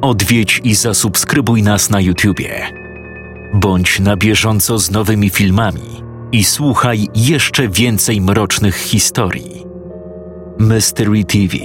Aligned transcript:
odwiedź 0.00 0.60
i 0.64 0.74
zasubskrybuj 0.74 1.62
nas 1.62 1.90
na 1.90 2.00
YouTubie. 2.00 2.66
Bądź 3.54 4.00
na 4.00 4.16
bieżąco 4.16 4.78
z 4.78 4.90
nowymi 4.90 5.30
filmami 5.30 6.02
i 6.32 6.44
słuchaj 6.44 7.08
jeszcze 7.14 7.68
więcej 7.68 8.20
mrocznych 8.20 8.76
historii. 8.76 9.64
Mystery 10.58 11.24
TV 11.24 11.56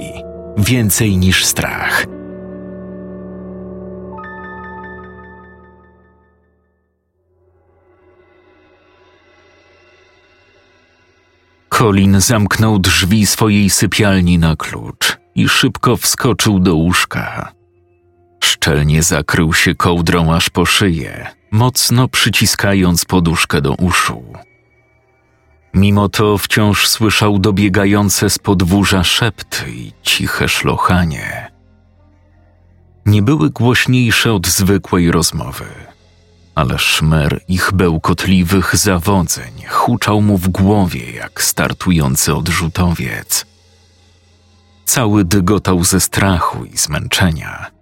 Więcej 0.58 1.16
niż 1.16 1.44
strach. 1.44 2.06
Colin 11.68 12.20
zamknął 12.20 12.78
drzwi 12.78 13.26
swojej 13.26 13.70
sypialni 13.70 14.38
na 14.38 14.56
klucz 14.56 15.18
i 15.34 15.48
szybko 15.48 15.96
wskoczył 15.96 16.58
do 16.58 16.74
łóżka. 16.74 17.55
Szczelnie 18.46 19.02
zakrył 19.02 19.54
się 19.54 19.74
kołdrą 19.74 20.34
aż 20.34 20.50
po 20.50 20.66
szyję, 20.66 21.26
mocno 21.50 22.08
przyciskając 22.08 23.04
poduszkę 23.04 23.60
do 23.60 23.74
uszu. 23.74 24.22
Mimo 25.74 26.08
to 26.08 26.38
wciąż 26.38 26.88
słyszał 26.88 27.38
dobiegające 27.38 28.30
z 28.30 28.38
podwórza 28.38 29.04
szepty 29.04 29.70
i 29.70 29.92
ciche 30.02 30.48
szlochanie. 30.48 31.50
Nie 33.06 33.22
były 33.22 33.50
głośniejsze 33.50 34.32
od 34.32 34.46
zwykłej 34.46 35.10
rozmowy, 35.10 35.66
ale 36.54 36.78
szmer 36.78 37.40
ich 37.48 37.72
bełkotliwych 37.72 38.76
zawodzeń 38.76 39.52
huczał 39.68 40.22
mu 40.22 40.38
w 40.38 40.48
głowie 40.48 41.12
jak 41.12 41.42
startujący 41.42 42.34
odrzutowiec. 42.34 43.46
Cały 44.84 45.24
dygotał 45.24 45.84
ze 45.84 46.00
strachu 46.00 46.64
i 46.64 46.76
zmęczenia. 46.76 47.75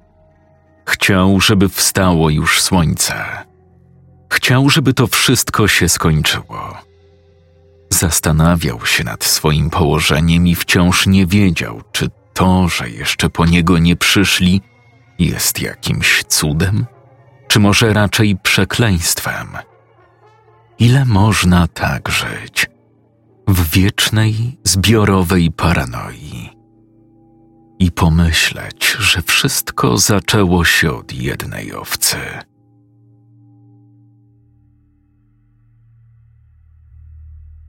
Chciał, 0.87 1.41
żeby 1.41 1.69
wstało 1.69 2.31
już 2.31 2.63
słońce. 2.63 3.25
Chciał, 4.33 4.71
żeby 4.71 4.95
to 4.95 5.07
wszystko 5.07 5.69
się 5.69 5.89
skończyło. 5.89 6.79
Zastanawiał 7.91 8.87
się 8.87 9.05
nad 9.05 9.25
swoim 9.25 9.71
położeniem 9.71 10.47
i 10.47 10.55
wciąż 10.55 11.07
nie 11.07 11.27
wiedział, 11.27 11.83
czy 11.93 12.11
to, 12.33 12.69
że 12.69 12.91
jeszcze 12.91 13.31
po 13.31 13.47
niego 13.47 13.79
nie 13.79 13.97
przyszli, 13.97 14.61
jest 15.19 15.61
jakimś 15.61 16.25
cudem, 16.29 16.87
czy 17.49 17.61
może 17.61 17.93
raczej 17.93 18.37
przekleństwem. 18.43 19.49
Ile 20.79 21.05
można 21.05 21.69
tak 21.69 22.09
żyć? 22.09 22.71
W 23.49 23.71
wiecznej, 23.71 24.59
zbiorowej 24.65 25.51
paranoi. 25.51 26.24
I 27.85 27.93
pomyśleć, 27.93 28.97
że 28.99 29.23
wszystko 29.23 29.99
zaczęło 29.99 30.65
się 30.65 30.93
od 30.93 31.13
jednej 31.13 31.75
owcy. 31.75 32.17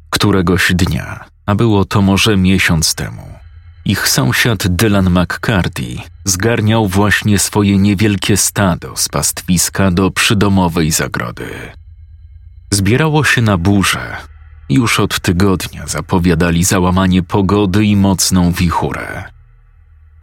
Któregoś 0.10 0.72
dnia, 0.74 1.26
a 1.46 1.56
było 1.56 1.86
to 1.86 2.02
może 2.02 2.38
miesiąc 2.38 2.96
temu, 2.96 3.22
ich 3.86 4.08
sąsiad 4.08 4.68
Dylan 4.68 5.10
McCarthy 5.10 5.98
zgarniał 6.26 6.88
właśnie 6.88 7.40
swoje 7.40 7.78
niewielkie 7.78 8.38
stado 8.38 8.96
z 8.96 9.10
pastwiska 9.10 9.92
do 9.92 10.12
przydomowej 10.12 10.92
zagrody. 10.92 11.50
Zbierało 12.72 13.24
się 13.24 13.42
na 13.42 13.58
burzę. 13.58 14.18
Już 14.70 15.00
od 15.00 15.20
tygodnia 15.20 15.88
zapowiadali 15.88 16.64
załamanie 16.64 17.24
pogody 17.24 17.86
i 17.86 17.96
mocną 17.96 18.52
wichurę. 18.52 19.35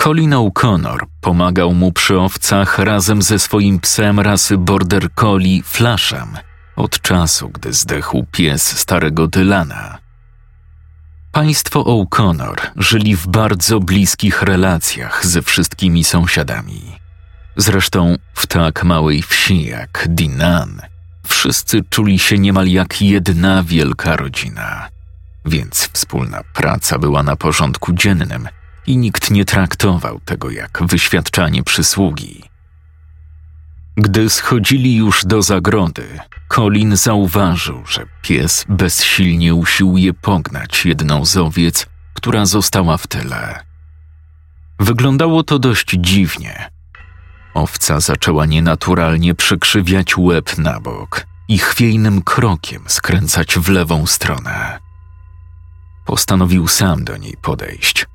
Colin 0.03 0.34
O'Connor 0.34 1.06
pomagał 1.20 1.75
mu 1.75 1.92
przy 1.92 2.19
owcach 2.19 2.78
razem 2.78 3.22
ze 3.22 3.39
swoim 3.39 3.81
psem 3.81 4.20
rasy 4.20 4.59
Border 4.59 5.14
Collie 5.14 5.62
Flashem– 5.62 6.39
od 6.77 7.00
czasu, 7.00 7.48
gdy 7.48 7.72
zdechł 7.72 8.27
pies 8.33 8.78
starego 8.78 9.26
Dylana. 9.26 9.99
Państwo 11.32 11.84
O'Connor 11.84 12.56
żyli 12.76 13.16
w 13.16 13.26
bardzo 13.26 13.81
bliskich 13.81 14.43
relacjach 14.43 15.26
ze 15.26 15.43
wszystkimi 15.43 16.05
sąsiadami. 16.05 16.99
Zresztą 17.56 18.16
w 18.34 18.47
tak 18.47 18.84
małej 18.84 19.22
wsi 19.22 19.65
jak 19.65 20.06
Dinan 20.09 20.81
wszyscy 21.26 21.82
czuli 21.91 22.19
się 22.19 22.38
niemal 22.38 22.69
jak 22.69 23.03
jedna 23.03 23.62
wielka 23.62 24.16
rodzina, 24.16 24.88
więc 25.44 25.91
wspólna 25.93 26.43
praca 26.55 26.99
była 26.99 27.22
na 27.22 27.37
porządku 27.37 27.93
dziennym 27.93 28.49
i 28.87 28.97
nikt 28.97 29.31
nie 29.31 29.44
traktował 29.44 30.20
tego 30.25 30.50
jak 30.50 30.82
wyświadczanie 30.82 31.62
przysługi. 31.62 32.43
Gdy 33.97 34.31
schodzili 34.31 34.97
już 34.97 35.25
do 35.25 35.43
zagrody, 35.43 36.19
Colin 36.48 36.97
zauważył, 36.97 37.87
że 37.87 38.06
pies 38.22 38.65
bezsilnie 38.69 39.54
usiłuje 39.54 40.12
pognać 40.15 40.84
jedną 40.84 41.25
z 41.25 41.37
owiec, 41.37 41.87
która 42.15 42.47
została 42.47 42.97
w 42.97 43.06
tyle. 43.06 43.60
Wyglądało 44.81 45.43
to 45.43 45.59
dość 45.59 45.91
dziwnie. 45.99 46.70
Owca 47.54 48.00
zaczęła 48.00 48.47
nienaturalnie 48.47 49.34
przykrzywiać 49.34 50.19
łeb 50.19 50.59
na 50.59 50.81
bok 50.81 51.26
i 51.49 51.59
chwiejnym 51.59 52.22
krokiem 52.22 52.82
skręcać 52.87 53.54
w 53.59 53.69
lewą 53.69 54.06
stronę. 54.06 54.78
Postanowił 56.06 56.69
sam 56.69 57.04
do 57.04 57.16
niej 57.16 57.37
podejść. 57.43 58.06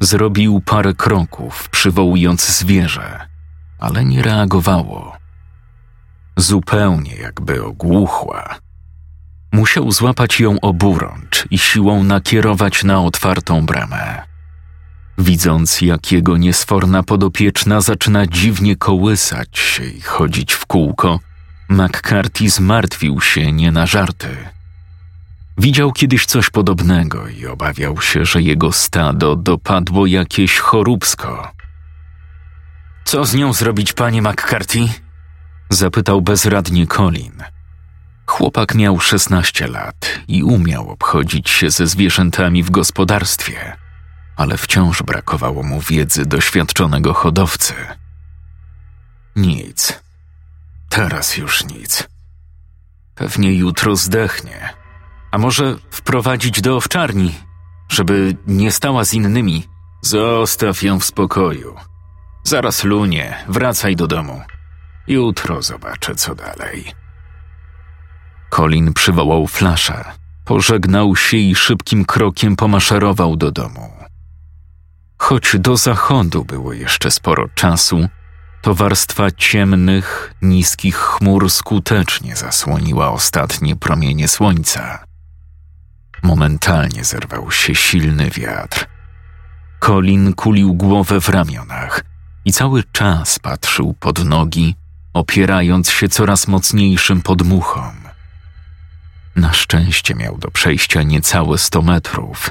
Zrobił 0.00 0.60
parę 0.60 0.94
kroków, 0.94 1.68
przywołując 1.68 2.46
zwierzę, 2.58 3.26
ale 3.78 4.04
nie 4.04 4.22
reagowało 4.22 5.16
zupełnie 6.36 7.14
jakby 7.14 7.64
ogłuchła. 7.64 8.54
Musiał 9.52 9.92
złapać 9.92 10.40
ją 10.40 10.60
oburącz 10.60 11.44
i 11.50 11.58
siłą 11.58 12.04
nakierować 12.04 12.84
na 12.84 13.00
otwartą 13.00 13.66
bramę. 13.66 14.22
Widząc, 15.18 15.80
jak 15.80 16.12
jego 16.12 16.36
niesforna 16.36 17.02
podopieczna 17.02 17.80
zaczyna 17.80 18.26
dziwnie 18.26 18.76
kołysać 18.76 19.58
się 19.58 19.84
i 19.84 20.00
chodzić 20.00 20.52
w 20.52 20.66
kółko, 20.66 21.20
McCarthy 21.68 22.50
zmartwił 22.50 23.20
się 23.20 23.52
nie 23.52 23.72
na 23.72 23.86
żarty. 23.86 24.36
Widział 25.58 25.92
kiedyś 25.92 26.26
coś 26.26 26.50
podobnego 26.50 27.28
i 27.28 27.46
obawiał 27.46 28.00
się, 28.00 28.24
że 28.24 28.42
jego 28.42 28.72
stado 28.72 29.36
dopadło 29.36 30.06
jakieś 30.06 30.58
choróbsko. 30.58 31.52
Co 33.04 33.24
z 33.24 33.34
nią 33.34 33.52
zrobić, 33.52 33.92
panie 33.92 34.22
McCarthy? 34.22 34.88
Zapytał 35.70 36.22
bezradnie 36.22 36.86
Colin. 36.86 37.44
Chłopak 38.26 38.74
miał 38.74 39.00
16 39.00 39.66
lat 39.66 40.20
i 40.28 40.42
umiał 40.42 40.90
obchodzić 40.90 41.50
się 41.50 41.70
ze 41.70 41.86
zwierzętami 41.86 42.62
w 42.62 42.70
gospodarstwie, 42.70 43.76
ale 44.36 44.56
wciąż 44.56 45.02
brakowało 45.02 45.62
mu 45.62 45.80
wiedzy 45.80 46.26
doświadczonego 46.26 47.14
hodowcy. 47.14 47.74
Nic. 49.36 50.00
Teraz 50.88 51.36
już 51.36 51.64
nic. 51.64 52.08
Pewnie 53.14 53.52
jutro 53.52 53.96
zdechnie. 53.96 54.85
A 55.36 55.38
może 55.38 55.76
wprowadzić 55.90 56.60
do 56.60 56.76
owczarni, 56.76 57.34
żeby 57.88 58.36
nie 58.46 58.72
stała 58.72 59.04
z 59.04 59.14
innymi. 59.14 59.64
Zostaw 60.02 60.82
ją 60.82 61.00
w 61.00 61.04
spokoju. 61.04 61.76
Zaraz 62.44 62.84
lunie, 62.84 63.44
wracaj 63.48 63.96
do 63.96 64.06
domu. 64.06 64.42
Jutro 65.06 65.62
zobaczę, 65.62 66.14
co 66.14 66.34
dalej. 66.34 66.84
Colin 68.50 68.92
przywołał 68.92 69.46
flasza, 69.46 70.12
pożegnał 70.44 71.16
się 71.16 71.36
i 71.36 71.54
szybkim 71.54 72.04
krokiem 72.04 72.56
pomaszerował 72.56 73.36
do 73.36 73.50
domu. 73.50 73.92
Choć 75.18 75.56
do 75.58 75.76
zachodu 75.76 76.44
było 76.44 76.72
jeszcze 76.72 77.10
sporo 77.10 77.48
czasu, 77.54 78.08
to 78.62 78.74
warstwa 78.74 79.30
ciemnych, 79.30 80.34
niskich 80.42 80.96
chmur 80.96 81.50
skutecznie 81.50 82.36
zasłoniła 82.36 83.10
ostatnie 83.10 83.76
promienie 83.76 84.28
słońca. 84.28 85.05
Momentalnie 86.22 87.04
zerwał 87.04 87.50
się 87.50 87.74
silny 87.74 88.30
wiatr. 88.30 88.86
Colin 89.80 90.34
kulił 90.34 90.74
głowę 90.74 91.20
w 91.20 91.28
ramionach 91.28 92.04
i 92.44 92.52
cały 92.52 92.84
czas 92.92 93.38
patrzył 93.38 93.94
pod 94.00 94.24
nogi, 94.24 94.74
opierając 95.12 95.90
się 95.90 96.08
coraz 96.08 96.48
mocniejszym 96.48 97.22
podmuchom. 97.22 97.94
Na 99.36 99.52
szczęście 99.52 100.14
miał 100.14 100.38
do 100.38 100.50
przejścia 100.50 101.02
niecałe 101.02 101.58
sto 101.58 101.82
metrów. 101.82 102.50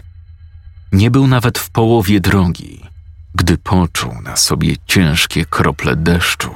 Nie 0.91 1.11
był 1.11 1.27
nawet 1.27 1.59
w 1.59 1.69
połowie 1.69 2.19
drogi, 2.19 2.83
gdy 3.35 3.57
poczuł 3.57 4.21
na 4.21 4.35
sobie 4.35 4.75
ciężkie 4.87 5.45
krople 5.45 5.95
deszczu, 5.95 6.55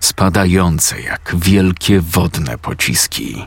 spadające 0.00 1.00
jak 1.00 1.34
wielkie 1.38 2.00
wodne 2.00 2.58
pociski. 2.58 3.46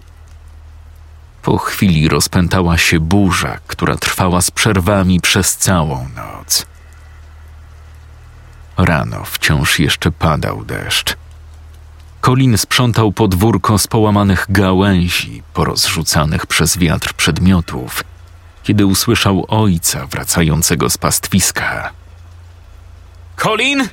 Po 1.41 1.57
chwili 1.57 2.09
rozpętała 2.09 2.77
się 2.77 2.99
burza, 2.99 3.57
która 3.67 3.95
trwała 3.95 4.41
z 4.41 4.51
przerwami 4.51 5.21
przez 5.21 5.57
całą 5.57 6.07
noc. 6.15 6.65
Rano 8.77 9.23
wciąż 9.25 9.79
jeszcze 9.79 10.11
padał 10.11 10.65
deszcz. 10.65 11.15
Colin 12.21 12.57
sprzątał 12.57 13.11
podwórko 13.11 13.77
z 13.77 13.87
połamanych 13.87 14.45
gałęzi, 14.49 15.43
porozrzucanych 15.53 16.45
przez 16.45 16.77
wiatr 16.77 17.13
przedmiotów, 17.13 18.03
kiedy 18.63 18.85
usłyszał 18.85 19.45
ojca 19.47 20.07
wracającego 20.07 20.89
z 20.89 20.97
pastwiska. 20.97 21.91
Colin, 23.35 23.87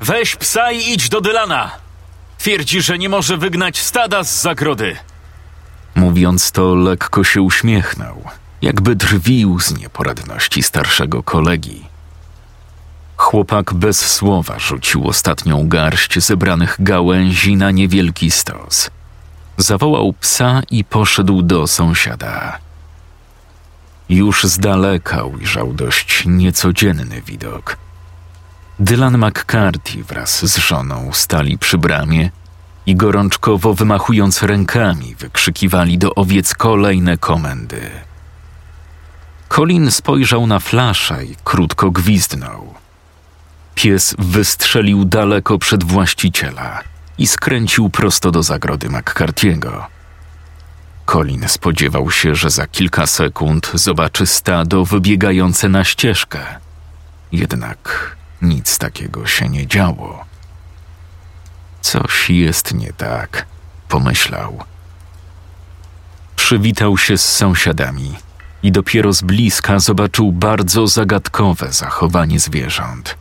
weź 0.00 0.36
psa 0.36 0.72
i 0.72 0.92
idź 0.92 1.08
do 1.08 1.20
Dylana. 1.20 1.70
Twierdzi, 2.38 2.82
że 2.82 2.98
nie 2.98 3.08
może 3.08 3.36
wygnać 3.36 3.80
stada 3.80 4.24
z 4.24 4.42
zagrody. 4.42 4.96
Mówiąc 5.94 6.50
to, 6.52 6.74
lekko 6.74 7.24
się 7.24 7.42
uśmiechnął, 7.42 8.22
jakby 8.62 8.96
drwił 8.96 9.60
z 9.60 9.78
nieporadności 9.78 10.62
starszego 10.62 11.22
kolegi. 11.22 11.82
Chłopak 13.16 13.74
bez 13.74 14.10
słowa 14.10 14.58
rzucił 14.58 15.08
ostatnią 15.08 15.68
garść 15.68 16.18
zebranych 16.18 16.76
gałęzi 16.78 17.56
na 17.56 17.70
niewielki 17.70 18.30
stos. 18.30 18.90
Zawołał 19.56 20.12
psa 20.12 20.62
i 20.70 20.84
poszedł 20.84 21.42
do 21.42 21.66
sąsiada. 21.66 22.58
Już 24.08 24.44
z 24.44 24.58
daleka 24.58 25.24
ujrzał 25.24 25.72
dość 25.72 26.22
niecodzienny 26.26 27.22
widok. 27.22 27.76
Dylan 28.78 29.18
McCarthy 29.18 30.04
wraz 30.04 30.46
z 30.46 30.56
żoną 30.56 31.10
stali 31.12 31.58
przy 31.58 31.78
bramie 31.78 32.30
i 32.86 32.96
gorączkowo 32.96 33.74
wymachując 33.74 34.42
rękami 34.42 35.14
wykrzykiwali 35.14 35.98
do 35.98 36.14
owiec 36.14 36.54
kolejne 36.54 37.18
komendy. 37.18 37.90
Colin 39.48 39.90
spojrzał 39.90 40.46
na 40.46 40.58
flasza 40.58 41.22
i 41.22 41.36
krótko 41.44 41.90
gwizdnął. 41.90 42.74
Pies 43.74 44.14
wystrzelił 44.18 45.04
daleko 45.04 45.58
przed 45.58 45.84
właściciela 45.84 46.80
i 47.18 47.26
skręcił 47.26 47.90
prosto 47.90 48.30
do 48.30 48.42
zagrody 48.42 48.88
McCarthy'ego. 48.88 49.84
Colin 51.06 51.48
spodziewał 51.48 52.10
się, 52.10 52.34
że 52.34 52.50
za 52.50 52.66
kilka 52.66 53.06
sekund 53.06 53.70
zobaczy 53.74 54.26
stado 54.26 54.84
wybiegające 54.84 55.68
na 55.68 55.84
ścieżkę. 55.84 56.38
Jednak 57.32 58.16
nic 58.42 58.78
takiego 58.78 59.26
się 59.26 59.48
nie 59.48 59.66
działo. 59.66 60.31
Jest 62.28 62.74
nie 62.74 62.92
tak, 62.92 63.46
pomyślał. 63.88 64.58
Przywitał 66.36 66.98
się 66.98 67.18
z 67.18 67.36
sąsiadami 67.36 68.14
i 68.62 68.72
dopiero 68.72 69.12
z 69.12 69.22
bliska 69.22 69.78
zobaczył 69.78 70.32
bardzo 70.32 70.86
zagadkowe 70.86 71.72
zachowanie 71.72 72.40
zwierząt. 72.40 73.16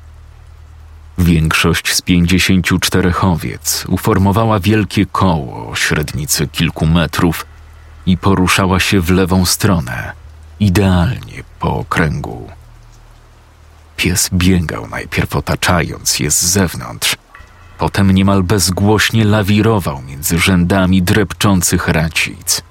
Większość 1.18 1.94
z 1.94 2.01
54 2.01 3.13
owiec 3.21 3.86
uformowała 3.88 4.59
wielkie 4.59 5.06
koło 5.06 5.69
o 5.69 5.75
średnicy 5.75 6.47
kilku 6.47 6.86
metrów 6.86 7.45
i 8.06 8.18
poruszała 8.18 8.80
się 8.80 9.01
w 9.01 9.09
lewą 9.09 9.45
stronę, 9.45 10.12
idealnie 10.59 11.44
po 11.59 11.75
okręgu. 11.75 12.50
Pies 13.97 14.30
biegał 14.33 14.88
najpierw 14.88 15.36
otaczając 15.36 16.19
je 16.19 16.31
z 16.31 16.42
zewnątrz, 16.42 17.15
potem 17.81 18.12
niemal 18.12 18.44
bezgłośnie 18.44 19.25
lawirował 19.25 20.01
między 20.01 20.39
rzędami 20.39 21.01
drepczących 21.01 21.88
racic. 21.88 22.62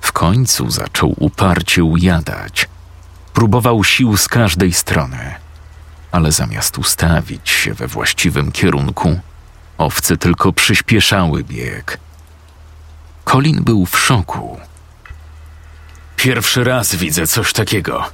W 0.00 0.12
końcu 0.12 0.70
zaczął 0.70 1.14
uparcie 1.18 1.84
ujadać. 1.84 2.68
Próbował 3.32 3.84
sił 3.84 4.16
z 4.16 4.28
każdej 4.28 4.72
strony, 4.72 5.34
ale 6.12 6.32
zamiast 6.32 6.78
ustawić 6.78 7.50
się 7.50 7.74
we 7.74 7.86
właściwym 7.86 8.52
kierunku, 8.52 9.20
owce 9.78 10.16
tylko 10.16 10.52
przyspieszały 10.52 11.44
bieg. 11.44 11.98
Colin 13.24 13.62
był 13.62 13.86
w 13.86 13.98
szoku. 13.98 14.58
Pierwszy 16.16 16.64
raz 16.64 16.94
widzę 16.94 17.26
coś 17.26 17.52
takiego. 17.52 18.04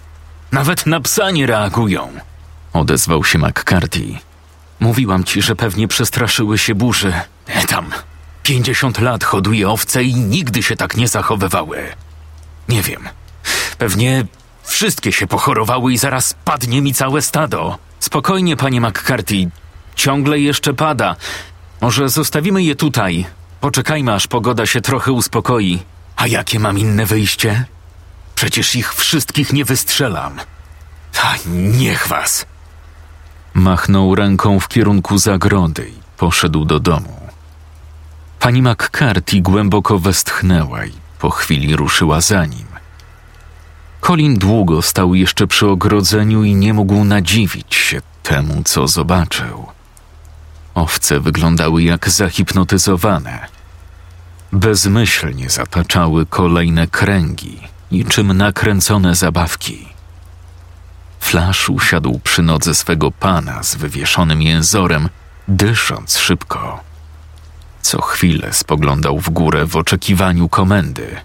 Nawet 0.53 0.87
na 0.87 1.01
psa 1.01 1.31
nie 1.31 1.47
reagują, 1.47 2.09
odezwał 2.73 3.25
się 3.25 3.39
McCarthy. 3.39 4.30
Mówiłam 4.81 5.25
ci, 5.25 5.43
że 5.43 5.57
pewnie 5.57 5.89
przestraszyły 5.89 6.59
się 6.59 6.75
burzy. 6.75 7.13
Tam, 7.69 7.91
pięćdziesiąt 8.43 8.99
lat 8.99 9.25
hoduje 9.25 9.69
owce 9.69 10.05
i 10.05 10.15
nigdy 10.15 10.63
się 10.63 10.77
tak 10.77 10.97
nie 10.97 11.09
zachowywały. 11.09 11.79
Nie 12.69 12.83
wiem. 12.83 13.09
Pewnie 13.79 14.25
wszystkie 14.63 15.13
się 15.13 15.27
pochorowały 15.27 15.93
i 15.93 15.99
zaraz 15.99 16.35
padnie 16.45 16.83
mi 16.83 16.95
całe 16.95 17.23
stado. 17.23 17.79
Spokojnie, 18.01 18.57
panie 18.57 18.81
McCarthy. 18.81 19.51
Ciągle 19.95 20.39
jeszcze 20.39 20.75
pada. 20.75 21.17
Może 21.81 22.09
zostawimy 22.09 22.63
je 22.63 22.77
tutaj. 22.77 23.27
Poczekajmy, 23.61 24.15
aż 24.15 24.27
pogoda 24.27 24.67
się 24.67 24.81
trochę 24.81 25.13
uspokoi. 25.13 25.79
A 26.17 26.27
jakie 26.27 26.59
mam 26.59 26.79
inne 26.79 27.07
wyjście? 27.07 27.65
Przecież 28.35 28.77
ich 28.77 28.95
wszystkich 28.95 29.53
nie 29.53 29.65
wystrzelam. 29.65 30.41
A 31.23 31.35
niech 31.47 32.09
was. 32.09 32.47
Machnął 33.55 34.15
ręką 34.15 34.61
w 34.61 34.69
kierunku 34.69 35.19
zagrody 35.19 35.89
i 35.89 36.01
poszedł 36.17 36.65
do 36.65 36.81
domu. 36.81 37.21
Pani 38.41 38.63
McCarthy 38.63 39.41
głęboko 39.41 39.99
westchnęła 39.99 40.87
i 40.87 40.93
po 41.19 41.31
chwili 41.31 41.77
ruszyła 41.77 42.21
za 42.21 42.47
nim. 42.47 42.67
Colin 44.01 44.39
długo 44.39 44.83
stał 44.83 45.15
jeszcze 45.15 45.47
przy 45.47 45.67
ogrodzeniu 45.67 46.45
i 46.45 46.55
nie 46.55 46.75
mógł 46.75 47.05
nadziwić 47.05 47.75
się 47.75 48.01
temu, 48.23 48.63
co 48.65 48.89
zobaczył. 48.89 49.67
Owce 50.75 51.21
wyglądały 51.21 51.83
jak 51.83 52.11
zahipnotyzowane. 52.11 53.47
Bezmyślnie 54.53 55.51
zataczały 55.51 56.27
kolejne 56.27 56.87
kręgi, 56.87 57.61
niczym 57.93 58.37
nakręcone 58.37 59.15
zabawki. 59.15 59.89
Flash 61.21 61.69
usiadł 61.69 62.19
przy 62.25 62.43
nodze 62.43 62.75
swego 62.75 63.11
pana 63.11 63.63
z 63.63 63.75
wywieszonym 63.75 64.43
jęzorem, 64.43 65.09
dysząc 65.49 66.19
szybko. 66.19 66.81
Co 67.83 68.03
chwilę 68.03 68.53
spoglądał 68.53 69.21
w 69.21 69.31
górę 69.31 69.67
w 69.67 69.77
oczekiwaniu 69.77 70.49
komendy. 70.49 71.17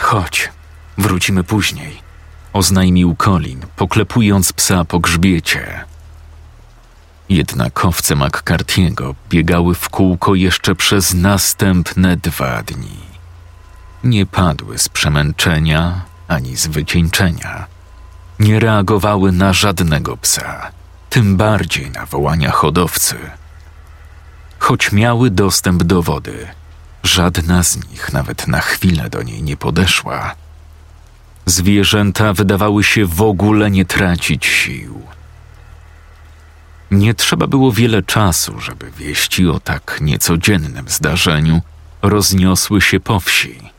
Chodź, 0.00 0.48
wrócimy 0.98 1.44
później, 1.44 2.02
oznajmił 2.52 3.16
Colin, 3.16 3.60
poklepując 3.76 4.52
psa 4.52 4.84
po 4.84 5.00
grzbiecie. 5.00 5.84
Jednak 7.28 7.84
owce 7.84 8.16
McCarthy'ego 8.16 9.14
biegały 9.28 9.74
w 9.74 9.88
kółko 9.88 10.34
jeszcze 10.34 10.74
przez 10.74 11.14
następne 11.14 12.16
dwa 12.16 12.62
dni. 12.62 12.98
Nie 14.04 14.26
padły 14.26 14.78
z 14.78 14.88
przemęczenia 14.88 16.07
ani 16.28 16.56
z 16.56 16.66
wycieńczenia. 16.66 17.66
Nie 18.38 18.60
reagowały 18.60 19.32
na 19.32 19.52
żadnego 19.52 20.16
psa, 20.16 20.70
tym 21.10 21.36
bardziej 21.36 21.90
na 21.90 22.06
wołania 22.06 22.50
hodowcy. 22.50 23.16
Choć 24.58 24.92
miały 24.92 25.30
dostęp 25.30 25.82
do 25.82 26.02
wody, 26.02 26.46
żadna 27.02 27.62
z 27.62 27.90
nich 27.90 28.12
nawet 28.12 28.48
na 28.48 28.60
chwilę 28.60 29.10
do 29.10 29.22
niej 29.22 29.42
nie 29.42 29.56
podeszła. 29.56 30.34
Zwierzęta 31.46 32.32
wydawały 32.32 32.84
się 32.84 33.06
w 33.06 33.22
ogóle 33.22 33.70
nie 33.70 33.84
tracić 33.84 34.46
sił. 34.46 35.02
Nie 36.90 37.14
trzeba 37.14 37.46
było 37.46 37.72
wiele 37.72 38.02
czasu, 38.02 38.60
żeby 38.60 38.90
wieści 38.90 39.48
o 39.48 39.60
tak 39.60 39.98
niecodziennym 40.00 40.88
zdarzeniu 40.88 41.60
rozniosły 42.02 42.80
się 42.80 43.00
po 43.00 43.20
wsi. 43.20 43.77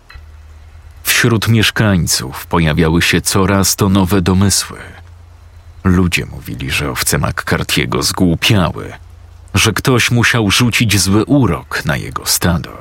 Wśród 1.10 1.48
mieszkańców 1.48 2.46
pojawiały 2.46 3.02
się 3.02 3.22
coraz 3.22 3.76
to 3.76 3.90
nowe 3.90 4.22
domysły. 4.22 4.80
Ludzie 5.84 6.26
mówili, 6.26 6.72
że 6.72 6.92
owce 6.92 7.20
McCarthy'ego 7.20 8.04
zgłupiały, 8.04 8.94
że 9.54 9.74
ktoś 9.74 10.12
musiał 10.12 10.52
rzucić 10.52 11.00
zły 11.00 11.26
urok 11.26 11.86
na 11.86 11.98
jego 11.98 12.26
stado. 12.26 12.72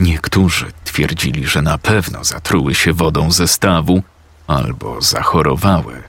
Niektórzy 0.00 0.66
twierdzili, 0.84 1.46
że 1.46 1.62
na 1.62 1.78
pewno 1.78 2.24
zatruły 2.24 2.74
się 2.74 2.92
wodą 2.92 3.30
ze 3.30 3.48
stawu 3.48 4.02
albo 4.46 5.00
zachorowały, 5.02 6.02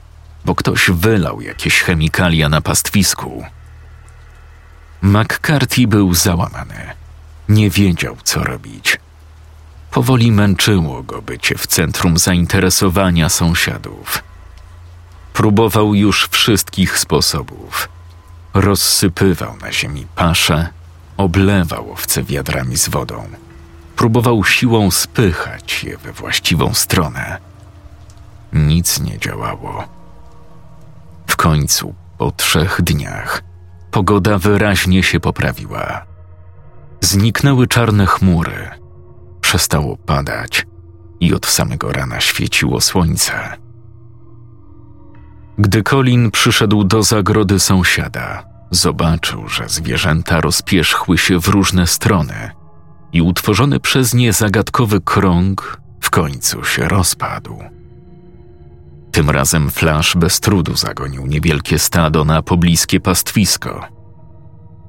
bo 0.44 0.54
ktoś 0.54 0.90
wylał 0.90 1.40
jakieś 1.40 1.80
chemikalia 1.80 2.48
na 2.48 2.60
pastwisku. 2.60 3.44
McCarthy 5.02 5.86
był 5.86 6.14
załamany. 6.14 6.90
Nie 7.48 7.70
wiedział, 7.70 8.16
co 8.24 8.44
robić. 8.44 8.98
Powoli 9.90 10.32
męczyło 10.32 11.02
go 11.02 11.22
bycie 11.22 11.54
w 11.54 11.66
centrum 11.66 12.18
zainteresowania 12.18 13.28
sąsiadów. 13.28 14.22
Próbował 15.32 15.94
już 15.94 16.28
wszystkich 16.30 16.98
sposobów. 16.98 17.88
Rozsypywał 18.54 19.56
na 19.56 19.72
ziemi 19.72 20.06
pasze, 20.16 20.68
oblewał 21.16 21.92
owce 21.92 22.22
wiadrami 22.22 22.76
z 22.76 22.88
wodą. 22.88 23.28
Próbował 23.96 24.44
siłą 24.44 24.90
spychać 24.90 25.84
je 25.84 25.98
we 25.98 26.12
właściwą 26.12 26.74
stronę. 26.74 27.38
Nic 28.52 29.00
nie 29.00 29.18
działało 29.18 29.98
końcu, 31.38 31.94
po 32.18 32.30
trzech 32.30 32.82
dniach, 32.82 33.42
pogoda 33.90 34.38
wyraźnie 34.38 35.02
się 35.02 35.20
poprawiła. 35.20 36.04
Zniknęły 37.00 37.66
czarne 37.66 38.06
chmury, 38.06 38.70
przestało 39.48 39.96
padać 39.96 40.66
i 41.20 41.34
od 41.34 41.46
samego 41.46 41.92
rana 41.92 42.20
świeciło 42.20 42.80
słońce. 42.80 43.56
Gdy 45.58 45.82
Colin 45.82 46.30
przyszedł 46.30 46.84
do 46.84 47.02
zagrody 47.02 47.60
sąsiada, 47.60 48.44
zobaczył, 48.70 49.48
że 49.48 49.68
zwierzęta 49.68 50.40
rozpierzchły 50.40 51.18
się 51.18 51.40
w 51.40 51.48
różne 51.48 51.86
strony 51.86 52.50
i 53.12 53.22
utworzony 53.22 53.80
przez 53.80 54.14
nie 54.14 54.32
zagadkowy 54.32 55.00
krąg 55.00 55.80
w 56.00 56.10
końcu 56.10 56.64
się 56.64 56.88
rozpadł. 56.88 57.58
Tym 59.12 59.30
razem 59.30 59.70
Flash 59.70 60.16
bez 60.16 60.40
trudu 60.40 60.76
zagonił 60.76 61.26
niewielkie 61.26 61.78
stado 61.78 62.24
na 62.24 62.42
pobliskie 62.42 63.00
pastwisko. 63.00 63.84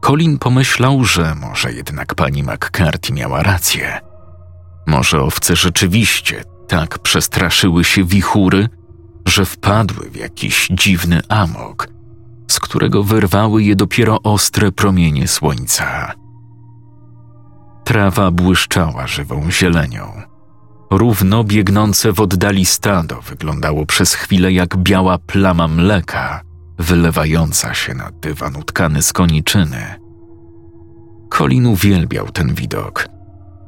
Colin 0.01 0.39
pomyślał, 0.39 1.03
że 1.03 1.35
może 1.35 1.73
jednak 1.73 2.15
pani 2.15 2.43
McCarthy 2.43 3.13
miała 3.13 3.43
rację. 3.43 4.08
Może 4.88 5.21
owce 5.21 5.55
rzeczywiście 5.55 6.43
tak 6.67 7.00
przestraszyły 7.00 7.83
się 7.83 8.03
wichury, 8.03 8.69
że 9.25 9.45
wpadły 9.45 10.09
w 10.09 10.15
jakiś 10.15 10.67
dziwny 10.71 11.21
amok, 11.29 11.88
z 12.48 12.59
którego 12.59 13.03
wyrwały 13.03 13.63
je 13.63 13.75
dopiero 13.75 14.21
ostre 14.21 14.71
promienie 14.71 15.27
słońca. 15.27 16.13
Trawa 17.83 18.31
błyszczała 18.31 19.07
żywą 19.07 19.51
zielenią. 19.51 20.21
Równo 20.91 21.43
biegnące 21.43 22.13
w 22.13 22.19
oddali 22.19 22.65
stado 22.65 23.21
wyglądało 23.21 23.86
przez 23.86 24.13
chwilę 24.13 24.51
jak 24.53 24.77
biała 24.77 25.17
plama 25.17 25.67
mleka, 25.67 26.41
wylewająca 26.79 27.74
się 27.74 27.93
na 27.93 28.12
dywan 28.12 28.55
utkany 28.55 29.01
z 29.01 29.13
koniczyny. 29.13 29.95
Colin 31.29 31.65
uwielbiał 31.65 32.29
ten 32.31 32.53
widok. 32.53 33.18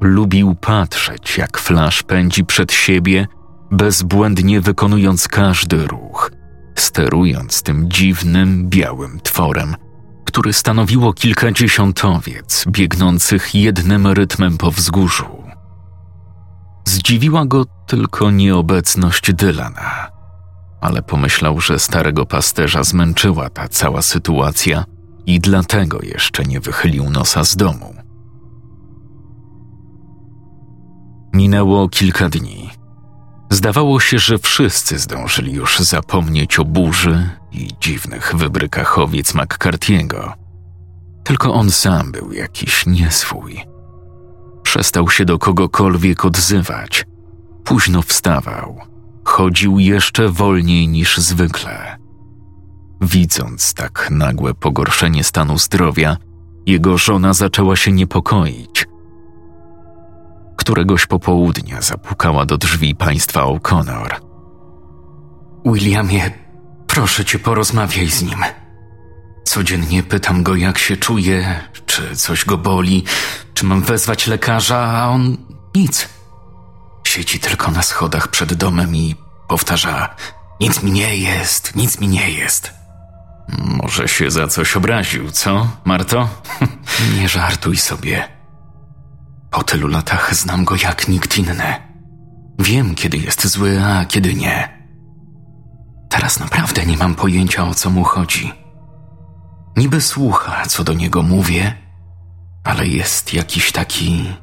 Lubił 0.02 0.56
patrzeć, 0.56 1.38
jak 1.38 1.58
Flash 1.58 2.04
pędzi 2.04 2.46
przed 2.46 2.72
siebie, 2.72 3.28
bezbłędnie 3.72 4.62
wykonując 4.62 5.28
każdy 5.28 5.88
ruch, 5.88 6.32
sterując 6.76 7.64
tym 7.64 7.92
dziwnym, 7.92 8.70
białym 8.70 9.20
tworem, 9.20 9.76
który 10.26 10.54
stanowiło 10.54 11.14
kilkadziesiąt 11.14 12.06
owiec 12.06 12.66
biegnących 12.68 13.56
jednym 13.56 14.08
rytmem 14.08 14.58
po 14.58 14.72
wzgórzu. 14.72 15.44
Zdziwiła 16.86 17.46
go 17.46 17.66
tylko 17.88 18.32
nieobecność 18.32 19.34
Dylana, 19.34 20.12
ale 20.82 21.02
pomyślał, 21.02 21.60
że 21.60 21.80
starego 21.80 22.26
pasterza 22.26 22.84
zmęczyła 22.84 23.50
ta 23.50 23.68
cała 23.68 24.02
sytuacja 24.02 24.86
i 25.26 25.40
dlatego 25.40 26.00
jeszcze 26.02 26.44
nie 26.44 26.60
wychylił 26.60 27.10
nosa 27.10 27.44
z 27.44 27.56
domu. 27.56 28.01
Minęło 31.34 31.90
kilka 31.90 32.30
dni. 32.30 32.70
Zdawało 33.50 34.00
się, 34.00 34.20
że 34.20 34.38
wszyscy 34.38 35.00
zdążyli 35.00 35.54
już 35.54 35.80
zapomnieć 35.80 36.60
o 36.60 36.66
burzy 36.66 37.30
i 37.52 37.70
dziwnych 37.82 38.36
wybrykach 38.36 39.00
owiec 39.00 39.34
McCarthy'ego. 39.34 40.32
Tylko 41.24 41.54
on 41.54 41.72
sam 41.72 42.12
był 42.12 42.32
jakiś 42.32 42.86
nieswój. 42.86 43.62
Przestał 44.64 45.10
się 45.10 45.26
do 45.26 45.40
kogokolwiek 45.40 46.26
odzywać. 46.26 47.06
Późno 47.64 48.02
wstawał. 48.02 48.78
Chodził 49.24 49.80
jeszcze 49.80 50.30
wolniej 50.30 50.88
niż 50.88 51.18
zwykle. 51.18 51.98
Widząc 53.02 53.74
tak 53.74 54.08
nagłe 54.12 54.54
pogorszenie 54.54 55.24
stanu 55.24 55.58
zdrowia, 55.58 56.18
jego 56.66 56.98
żona 56.98 57.34
zaczęła 57.34 57.76
się 57.76 57.92
niepokoić. 57.92 58.88
Któregoś 60.62 61.06
popołudnia 61.06 61.82
zapukała 61.82 62.46
do 62.46 62.58
drzwi 62.58 62.96
państwa 62.96 63.42
O'Connor. 63.42 64.16
Williamie, 65.66 66.32
proszę 66.88 67.26
cię, 67.26 67.40
porozmawiaj 67.40 68.08
z 68.08 68.24
nim. 68.24 68.40
Codziennie 69.44 70.04
pytam 70.04 70.44
go, 70.44 70.56
jak 70.56 70.78
się 70.78 70.98
czuje, 70.98 71.60
czy 71.86 72.16
coś 72.16 72.46
go 72.46 72.58
boli, 72.58 73.04
czy 73.54 73.66
mam 73.66 73.82
wezwać 73.82 74.28
lekarza, 74.28 74.78
a 74.78 75.08
on 75.08 75.38
nic. 75.76 76.10
Siedzi 77.04 77.40
tylko 77.40 77.72
na 77.72 77.82
schodach 77.82 78.28
przed 78.28 78.54
domem 78.54 78.96
i 78.96 79.16
powtarza: 79.48 80.16
Nic 80.60 80.84
mi 80.84 80.92
nie 80.92 81.18
jest, 81.18 81.76
nic 81.76 82.00
mi 82.00 82.08
nie 82.08 82.32
jest. 82.32 82.74
Może 83.58 84.08
się 84.08 84.32
za 84.32 84.48
coś 84.48 84.78
obraził, 84.78 85.32
co, 85.32 85.68
Marto? 85.86 86.30
nie 87.20 87.30
żartuj 87.30 87.78
sobie. 87.78 88.41
Po 89.52 89.64
tylu 89.64 89.88
latach 89.88 90.36
znam 90.36 90.66
go 90.66 90.76
jak 90.76 91.08
nikt 91.08 91.38
inny. 91.38 91.76
Wiem, 92.60 92.96
kiedy 92.96 93.18
jest 93.18 93.48
zły, 93.48 93.84
a 93.84 94.06
kiedy 94.06 94.34
nie. 94.34 94.82
Teraz 96.10 96.40
naprawdę 96.40 96.86
nie 96.86 96.98
mam 96.98 97.16
pojęcia, 97.16 97.64
o 97.64 97.74
co 97.74 97.90
mu 97.90 98.04
chodzi. 98.04 98.54
Niby 99.78 100.02
słucha, 100.02 100.66
co 100.66 100.84
do 100.84 100.94
niego 100.94 101.24
mówię, 101.24 101.74
ale 102.64 102.88
jest 102.88 103.34
jakiś 103.34 103.72
taki 103.72 104.34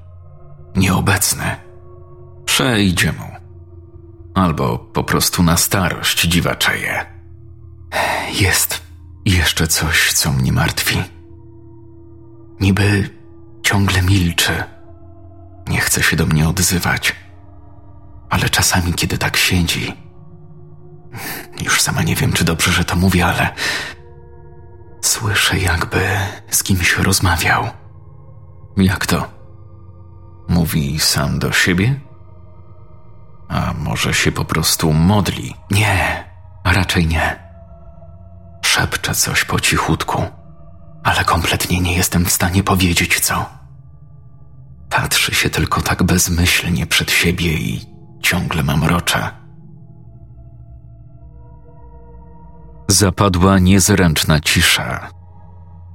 nieobecny. 0.77 1.57
Przejdzie 2.45 3.13
mu. 3.13 3.29
Albo 4.35 4.79
po 4.79 5.05
prostu 5.05 5.43
na 5.43 5.57
starość 5.57 6.23
dziwaczeje. 6.23 7.07
Jest 8.41 8.83
jeszcze 9.25 9.67
coś, 9.67 10.13
co 10.13 10.33
mnie 10.33 10.53
martwi. 10.53 11.03
Niby 12.61 13.11
ciągle 13.63 14.03
milczy. 14.03 14.65
Nie 15.69 15.81
chce 15.81 16.03
się 16.03 16.17
do 16.17 16.27
mnie 16.27 16.49
odzywać. 16.49 17.17
Ale 18.31 18.49
czasami, 18.49 18.95
kiedy 18.95 19.19
tak 19.19 19.37
siedzi, 19.37 19.97
już 21.61 21.81
sama 21.81 22.03
nie 22.03 22.15
wiem, 22.17 22.33
czy 22.33 22.45
dobrze, 22.45 22.73
że 22.73 22.85
to 22.85 22.97
mówię, 22.97 23.27
ale 23.27 23.55
słyszę, 25.03 25.59
jakby 25.59 26.09
z 26.51 26.63
kimś 26.63 26.97
rozmawiał. 26.97 27.69
Jak 28.77 29.07
to? 29.07 29.29
Mówi 30.49 31.01
sam 31.01 31.39
do 31.39 31.53
siebie? 31.53 32.01
A 33.49 33.73
może 33.79 34.15
się 34.15 34.33
po 34.33 34.45
prostu 34.45 34.93
modli? 34.93 35.55
Nie, 35.71 36.25
raczej 36.65 37.07
nie. 37.07 37.49
Szepcze 38.65 39.15
coś 39.15 39.45
po 39.45 39.61
cichutku, 39.61 40.23
ale 41.05 41.25
kompletnie 41.25 41.81
nie 41.81 41.97
jestem 41.97 42.25
w 42.25 42.33
stanie 42.33 42.63
powiedzieć 42.63 43.21
co. 43.21 43.58
Patrzy 44.91 45.35
się 45.35 45.51
tylko 45.51 45.81
tak 45.81 46.03
bezmyślnie 46.03 46.87
przed 46.87 47.11
siebie 47.11 47.53
i 47.53 47.81
ciągle 48.23 48.63
mam 48.63 48.85
rocze. 48.85 49.31
Zapadła 52.89 53.59
niezręczna 53.59 54.41
cisza. 54.41 55.11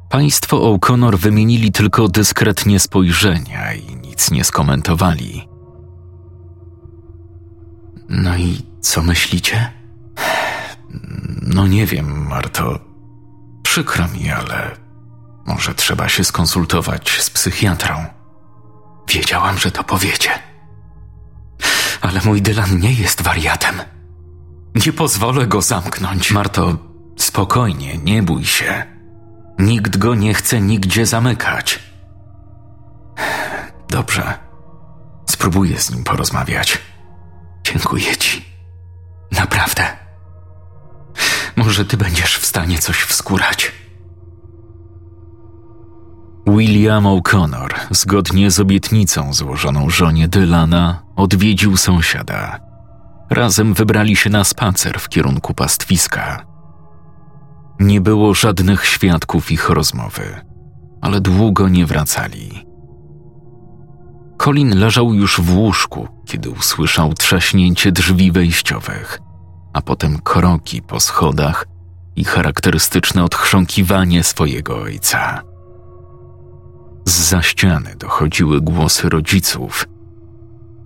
Państwo 0.10 0.58
O'Connor 0.58 1.18
wymienili 1.18 1.72
tylko 1.72 2.08
dyskretnie 2.08 2.80
spojrzenia 2.80 3.74
i 3.74 3.96
nic 3.96 4.32
nie 4.32 4.44
skomentowali. 4.44 5.48
No 8.10 8.38
i 8.38 8.62
co 8.82 9.02
myślicie? 9.02 9.72
No 11.42 11.68
nie 11.68 11.86
wiem, 11.86 12.28
Marto. 12.28 12.80
Przykro 13.64 14.08
mi, 14.08 14.32
ale 14.32 14.78
może 15.46 15.76
trzeba 15.76 16.10
się 16.10 16.24
skonsultować 16.24 17.22
z 17.22 17.30
psychiatrą. 17.30 18.06
Wiedziałam, 19.08 19.58
że 19.58 19.72
to 19.72 19.84
powiecie. 19.84 20.30
Ale 22.02 22.22
mój 22.26 22.42
Dylan 22.42 22.80
nie 22.80 22.94
jest 22.94 23.22
wariatem. 23.22 23.82
Nie 24.86 24.94
pozwolę 24.94 25.48
go 25.48 25.62
zamknąć. 25.62 26.32
Marto, 26.32 26.78
spokojnie, 27.18 27.98
nie 27.98 28.24
bój 28.24 28.46
się. 28.46 28.86
Nikt 29.60 29.98
go 29.98 30.16
nie 30.16 30.34
chce 30.34 30.62
nigdzie 30.62 31.06
zamykać. 31.06 31.80
Dobrze. 33.90 34.34
Spróbuję 35.30 35.80
z 35.80 35.92
nim 35.92 36.04
porozmawiać. 36.04 36.78
Dziękuję 37.64 38.18
ci. 38.18 38.46
Naprawdę. 39.32 39.98
Może 41.56 41.86
ty 41.86 41.98
będziesz 41.98 42.38
w 42.38 42.46
stanie 42.46 42.80
coś 42.80 42.98
wskórać. 42.98 43.72
William 46.48 47.04
O'Connor, 47.04 47.70
zgodnie 47.92 48.52
z 48.52 48.60
obietnicą 48.60 49.34
złożoną 49.34 49.90
żonie 49.90 50.28
Dylana, 50.28 51.04
odwiedził 51.16 51.78
sąsiada. 51.78 52.60
Razem 53.30 53.74
wybrali 53.74 54.16
się 54.16 54.30
na 54.30 54.44
spacer 54.44 55.00
w 55.00 55.10
kierunku 55.10 55.54
pastwiska. 55.54 56.46
Nie 57.80 58.02
było 58.02 58.34
żadnych 58.34 58.86
świadków 58.86 59.52
ich 59.52 59.70
rozmowy, 59.70 60.42
ale 61.02 61.22
długo 61.22 61.70
nie 61.70 61.86
wracali. 61.86 62.66
Colin 64.38 64.80
leżał 64.80 65.14
już 65.14 65.40
w 65.42 65.58
łóżku, 65.58 66.08
kiedy 66.26 66.50
usłyszał 66.50 67.14
trzaśnięcie 67.14 67.92
drzwi 67.92 68.32
wejściowych, 68.32 69.20
a 69.74 69.82
potem 69.82 70.20
kroki 70.20 70.82
po 70.82 71.00
schodach 71.00 71.66
i 72.16 72.24
charakterystyczne 72.24 73.24
odchrząkiwanie 73.24 74.24
swojego 74.24 74.82
ojca. 74.82 75.53
Z 77.06 77.30
za 77.30 77.42
ściany 77.42 77.96
dochodziły 78.00 78.62
głosy 78.62 79.10
rodziców. 79.10 79.88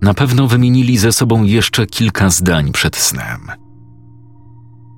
Na 0.02 0.14
pewno 0.14 0.46
wymienili 0.46 0.98
ze 0.98 1.12
sobą 1.12 1.42
jeszcze 1.42 1.86
kilka 1.86 2.30
zdań 2.30 2.72
przed 2.72 2.96
snem. 2.96 3.40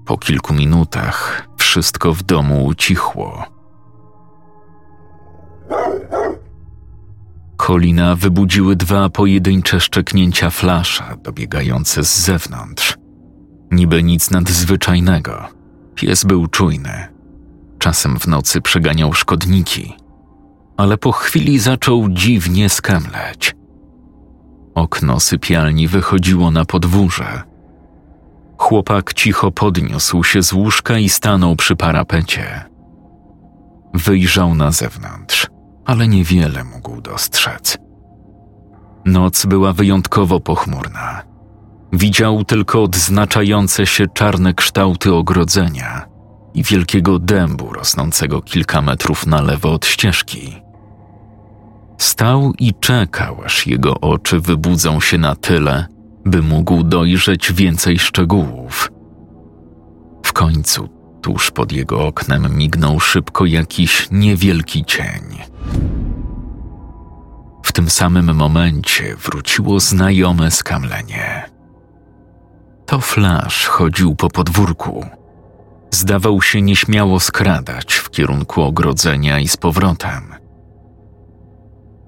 Po 0.07 0.19
kilku 0.19 0.55
minutach 0.55 1.49
wszystko 1.59 2.15
w 2.15 2.23
domu 2.23 2.67
ucichło. 2.67 3.45
Kolina 7.57 8.15
wybudziły 8.15 8.77
dwa 8.77 9.09
pojedyncze 9.09 9.81
szczeknięcia 9.81 10.51
flasza 10.51 11.17
dobiegające 11.17 12.05
z 12.05 12.21
zewnątrz. 12.21 12.97
Niby 13.71 14.03
nic 14.03 14.31
nadzwyczajnego. 14.31 15.49
Pies 15.95 16.25
był 16.25 16.47
czujny. 16.47 17.09
Czasem 17.79 18.19
w 18.19 18.27
nocy 18.27 18.61
przeganiał 18.61 19.13
szkodniki, 19.13 19.95
ale 20.81 20.99
po 20.99 21.13
chwili 21.13 21.59
zaczął 21.59 22.09
dziwnie 22.09 22.69
skamleć. 22.69 23.55
Okno 24.75 25.21
sypialni 25.21 25.89
wychodziło 25.89 26.51
na 26.51 26.65
podwórze. 26.65 27.43
Chłopak 28.59 29.15
cicho 29.15 29.51
podniósł 29.51 30.25
się 30.25 30.43
z 30.43 30.53
łóżka 30.53 30.99
i 30.99 31.09
stanął 31.09 31.57
przy 31.57 31.77
parapecie. 31.77 32.65
Wyjrzał 33.95 34.55
na 34.55 34.71
zewnątrz, 34.73 35.47
ale 35.85 36.09
niewiele 36.09 36.65
mógł 36.65 37.01
dostrzec. 37.01 37.79
Noc 39.05 39.47
była 39.47 39.73
wyjątkowo 39.73 40.41
pochmurna. 40.41 41.23
Widział 41.93 42.45
tylko 42.45 42.83
odznaczające 42.83 43.87
się 43.87 44.07
czarne 44.07 44.55
kształty 44.55 45.15
ogrodzenia 45.15 46.07
i 46.55 46.63
wielkiego 46.63 47.19
dębu 47.19 47.73
rosnącego 47.73 48.43
kilka 48.43 48.83
metrów 48.83 49.27
na 49.27 49.43
lewo 49.43 49.73
od 49.73 49.87
ścieżki. 49.87 50.70
Stał 52.01 52.53
i 52.59 52.75
czekał, 52.75 53.43
aż 53.45 53.67
jego 53.67 54.01
oczy 54.01 54.41
wybudzą 54.41 55.01
się 55.01 55.19
na 55.19 55.37
tyle, 55.37 55.87
by 56.25 56.43
mógł 56.43 56.83
dojrzeć 56.83 57.53
więcej 57.53 57.99
szczegółów. 57.99 58.93
W 60.25 60.33
końcu, 60.33 60.89
tuż 61.23 61.51
pod 61.51 61.73
jego 61.73 62.07
oknem, 62.07 62.57
mignął 62.57 63.01
szybko 63.01 63.47
jakiś 63.47 64.09
niewielki 64.11 64.85
cień. 64.85 65.39
W 67.63 67.73
tym 67.73 67.91
samym 67.91 68.35
momencie 68.35 69.17
wróciło 69.17 69.81
znajome 69.81 70.51
skamlenie. 70.51 71.51
To 72.87 73.01
Flash 73.01 73.67
chodził 73.67 74.15
po 74.15 74.31
podwórku. 74.31 75.07
Zdawał 75.91 76.43
się 76.43 76.63
nieśmiało 76.63 77.21
skradać 77.21 77.95
w 77.95 78.11
kierunku 78.11 78.63
ogrodzenia 78.63 79.41
i 79.41 79.49
z 79.49 79.57
powrotem. 79.57 80.40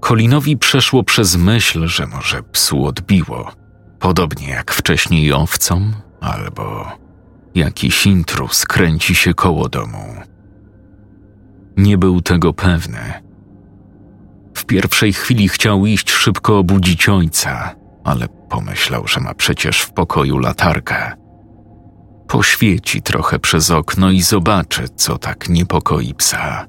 Kolinowi 0.03 0.57
przeszło 0.57 1.03
przez 1.03 1.35
myśl, 1.35 1.87
że 1.87 2.07
może 2.07 2.43
psu 2.43 2.85
odbiło, 2.85 3.51
podobnie 3.99 4.49
jak 4.49 4.71
wcześniej 4.71 5.33
owcom, 5.33 5.93
albo 6.21 6.91
jakiś 7.55 8.05
intrus 8.05 8.65
kręci 8.65 9.15
się 9.15 9.33
koło 9.33 9.69
domu. 9.69 10.15
Nie 11.77 11.97
był 11.97 12.21
tego 12.21 12.53
pewny. 12.53 12.99
W 14.53 14.65
pierwszej 14.65 15.13
chwili 15.13 15.49
chciał 15.49 15.85
iść 15.85 16.11
szybko 16.11 16.57
obudzić 16.57 17.09
ojca, 17.09 17.75
ale 18.03 18.27
pomyślał, 18.49 19.07
że 19.07 19.19
ma 19.19 19.33
przecież 19.33 19.81
w 19.81 19.93
pokoju 19.93 20.37
latarkę. 20.37 21.11
Poświeci 22.27 23.01
trochę 23.01 23.39
przez 23.39 23.71
okno 23.71 24.11
i 24.11 24.21
zobaczy, 24.21 24.89
co 24.95 25.17
tak 25.17 25.49
niepokoi 25.49 26.13
psa. 26.13 26.65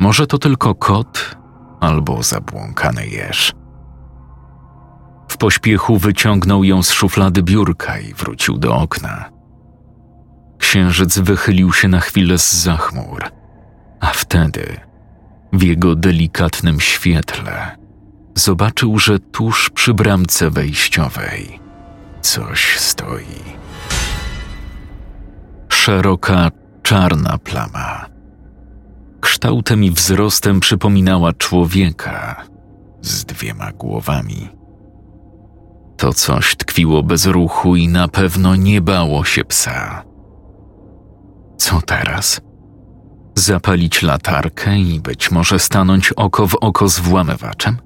Może 0.00 0.26
to 0.26 0.38
tylko 0.38 0.74
kot 0.74 1.36
albo 1.80 2.22
zabłąkany 2.22 3.06
jeż. 3.06 3.52
W 5.28 5.36
pośpiechu 5.36 5.98
wyciągnął 5.98 6.64
ją 6.64 6.82
z 6.82 6.90
szuflady 6.90 7.42
biurka 7.42 7.98
i 7.98 8.14
wrócił 8.14 8.58
do 8.58 8.76
okna. 8.76 9.30
Księżyc 10.58 11.18
wychylił 11.18 11.72
się 11.72 11.88
na 11.88 12.00
chwilę 12.00 12.38
z 12.38 12.52
zachmur, 12.54 13.24
a 14.00 14.06
wtedy 14.06 14.80
w 15.52 15.62
jego 15.62 15.94
delikatnym 15.94 16.80
świetle 16.80 17.76
zobaczył, 18.34 18.98
że 18.98 19.18
tuż 19.18 19.70
przy 19.70 19.94
bramce 19.94 20.50
wejściowej 20.50 21.60
coś 22.20 22.78
stoi. 22.78 23.56
Szeroka, 25.68 26.50
czarna 26.82 27.38
plama. 27.38 28.15
Kształtem 29.26 29.84
i 29.84 29.90
wzrostem 29.90 30.60
przypominała 30.60 31.32
człowieka 31.32 32.44
z 33.00 33.24
dwiema 33.24 33.72
głowami. 33.72 34.48
To 35.96 36.12
coś 36.12 36.56
tkwiło 36.56 37.02
bez 37.02 37.26
ruchu 37.26 37.76
i 37.76 37.88
na 37.88 38.08
pewno 38.08 38.56
nie 38.56 38.80
bało 38.80 39.24
się 39.24 39.44
psa. 39.44 40.04
Co 41.56 41.80
teraz? 41.80 42.40
Zapalić 43.34 44.02
latarkę 44.02 44.78
i 44.78 45.00
być 45.00 45.30
może 45.30 45.58
stanąć 45.58 46.12
oko 46.12 46.46
w 46.46 46.54
oko 46.60 46.88
z 46.88 46.98
włamywaczem? 46.98 47.76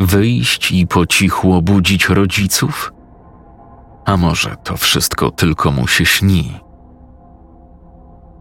Wyjść 0.00 0.72
i 0.72 0.86
po 0.86 1.06
cichu 1.06 1.52
obudzić 1.52 2.08
rodziców? 2.08 2.92
A 4.04 4.16
może 4.16 4.56
to 4.64 4.76
wszystko 4.76 5.30
tylko 5.30 5.70
mu 5.70 5.86
się 5.86 6.06
śni? 6.06 6.63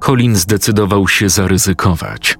Colin 0.05 0.35
zdecydował 0.35 1.07
się 1.07 1.29
zaryzykować. 1.29 2.37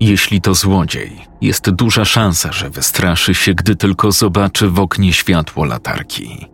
Jeśli 0.00 0.40
to 0.40 0.54
złodziej, 0.54 1.26
jest 1.40 1.70
duża 1.70 2.04
szansa, 2.04 2.52
że 2.52 2.70
wystraszy 2.70 3.34
się, 3.34 3.54
gdy 3.54 3.76
tylko 3.76 4.12
zobaczy 4.12 4.68
w 4.68 4.78
oknie 4.78 5.12
światło 5.12 5.64
latarki. 5.64 6.46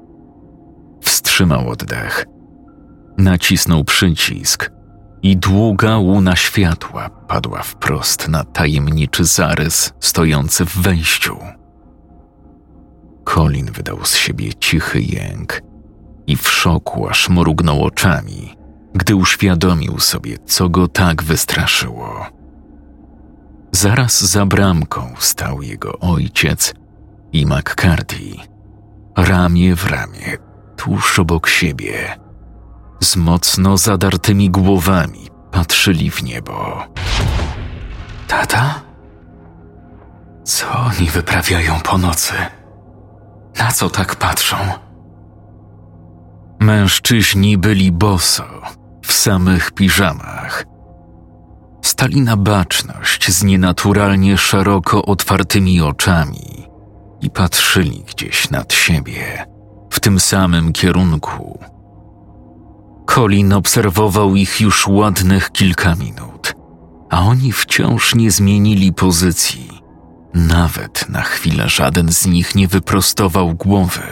Wstrzymał 1.02 1.68
oddech. 1.68 2.26
Nacisnął 3.18 3.84
przycisk 3.84 4.70
i 5.22 5.36
długa 5.36 5.96
łuna 5.96 6.36
światła 6.36 7.10
padła 7.10 7.62
wprost 7.62 8.28
na 8.28 8.44
tajemniczy 8.44 9.24
zarys 9.24 9.92
stojący 10.00 10.64
w 10.64 10.76
wejściu. 10.78 11.36
Colin 13.24 13.66
wydał 13.72 14.04
z 14.04 14.16
siebie 14.16 14.54
cichy 14.54 15.02
jęk 15.02 15.62
i 16.26 16.36
w 16.36 16.48
szoku 16.48 17.08
aż 17.08 17.28
mrugnął 17.28 17.84
oczami, 17.84 18.56
gdy 18.96 19.16
uświadomił 19.16 20.00
sobie, 20.00 20.38
co 20.46 20.68
go 20.68 20.88
tak 20.88 21.22
wystraszyło. 21.22 22.26
Zaraz 23.72 24.20
za 24.20 24.46
bramką 24.46 25.14
stał 25.18 25.62
jego 25.62 25.98
ojciec 25.98 26.74
i 27.32 27.46
McCarthy, 27.46 28.36
ramię 29.16 29.76
w 29.76 29.86
ramię, 29.86 30.36
tuż 30.76 31.18
obok 31.18 31.48
siebie. 31.48 32.18
Z 33.00 33.16
mocno 33.16 33.76
zadartymi 33.76 34.50
głowami 34.50 35.28
patrzyli 35.50 36.10
w 36.10 36.22
niebo. 36.22 36.82
Tata? 38.28 38.80
Co 40.44 40.66
oni 40.70 41.10
wyprawiają 41.10 41.80
po 41.80 41.98
nocy? 41.98 42.34
Na 43.58 43.72
co 43.72 43.90
tak 43.90 44.16
patrzą? 44.16 44.56
Mężczyźni 46.60 47.58
byli 47.58 47.92
boso, 47.92 48.44
w 49.06 49.12
samych 49.12 49.70
piżamach. 49.70 50.64
Stali 51.82 52.20
na 52.20 52.36
baczność 52.36 53.30
z 53.30 53.42
nienaturalnie 53.42 54.38
szeroko 54.38 55.04
otwartymi 55.04 55.80
oczami 55.80 56.68
i 57.20 57.30
patrzyli 57.30 58.04
gdzieś 58.08 58.50
nad 58.50 58.72
siebie, 58.72 59.46
w 59.90 60.00
tym 60.00 60.20
samym 60.20 60.72
kierunku. 60.72 61.58
Colin 63.06 63.52
obserwował 63.52 64.34
ich 64.34 64.60
już 64.60 64.88
ładnych 64.88 65.52
kilka 65.52 65.94
minut, 65.94 66.54
a 67.10 67.20
oni 67.20 67.52
wciąż 67.52 68.14
nie 68.14 68.30
zmienili 68.30 68.92
pozycji 68.92 69.76
nawet 70.36 71.08
na 71.08 71.22
chwilę 71.22 71.68
żaden 71.68 72.12
z 72.12 72.26
nich 72.26 72.54
nie 72.54 72.68
wyprostował 72.68 73.54
głowy. 73.54 74.02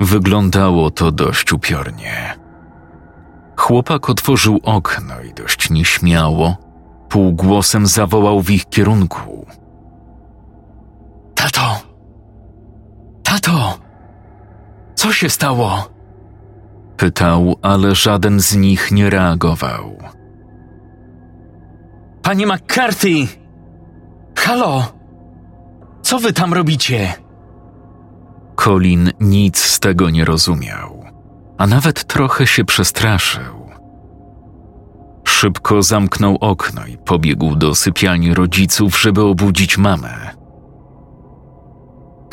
Wyglądało 0.00 0.90
to 0.90 1.12
dość 1.12 1.52
upiornie. 1.52 2.38
Chłopak 3.68 4.10
otworzył 4.10 4.60
okno 4.62 5.20
i 5.20 5.34
dość 5.34 5.70
nieśmiało, 5.70 6.56
półgłosem 7.08 7.86
zawołał 7.86 8.40
w 8.40 8.50
ich 8.50 8.68
kierunku. 8.68 9.46
Tato! 11.34 11.80
Tato! 13.22 13.78
Co 14.94 15.12
się 15.12 15.30
stało? 15.30 15.88
Pytał, 16.96 17.56
ale 17.62 17.94
żaden 17.94 18.40
z 18.40 18.56
nich 18.56 18.92
nie 18.92 19.10
reagował. 19.10 19.96
Panie 22.22 22.46
McCarthy! 22.46 23.26
Halo! 24.36 24.92
Co 26.02 26.18
wy 26.18 26.32
tam 26.32 26.54
robicie? 26.54 27.14
Colin 28.56 29.10
nic 29.20 29.58
z 29.58 29.80
tego 29.80 30.10
nie 30.10 30.24
rozumiał. 30.24 30.98
a 31.58 31.66
nawet 31.66 32.04
trochę 32.04 32.46
się 32.46 32.64
przestraszył. 32.64 33.57
Szybko 35.28 35.82
zamknął 35.82 36.38
okno 36.40 36.86
i 36.86 36.96
pobiegł 36.96 37.56
do 37.56 37.74
sypialni 37.74 38.34
rodziców, 38.34 39.00
żeby 39.00 39.22
obudzić 39.22 39.78
mamę. 39.78 40.30